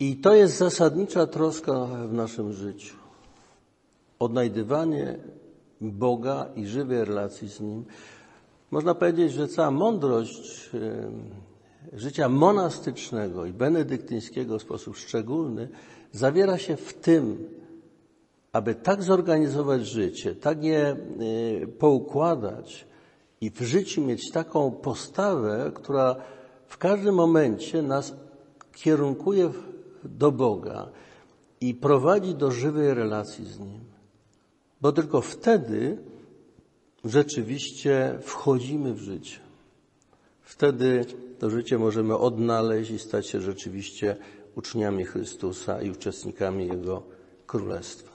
[0.00, 2.96] I to jest zasadnicza troska w naszym życiu.
[4.18, 5.18] Odnajdywanie
[5.80, 7.84] Boga i żywej relacji z Nim.
[8.70, 10.70] Można powiedzieć, że cała mądrość
[11.92, 15.68] życia monastycznego i benedyktyńskiego w sposób szczególny
[16.12, 17.48] zawiera się w tym,
[18.52, 20.96] aby tak zorganizować życie, tak je e,
[21.66, 22.86] poukładać
[23.40, 26.16] i w życiu mieć taką postawę, która
[26.66, 28.14] w każdym momencie nas
[28.74, 29.50] kierunkuje
[30.04, 30.88] do Boga
[31.60, 33.85] i prowadzi do żywej relacji z Nim.
[34.80, 35.98] Bo tylko wtedy
[37.04, 39.38] rzeczywiście wchodzimy w życie.
[40.42, 41.04] Wtedy
[41.38, 44.16] to życie możemy odnaleźć i stać się rzeczywiście
[44.56, 47.02] uczniami Chrystusa i uczestnikami Jego
[47.46, 48.05] Królestwa.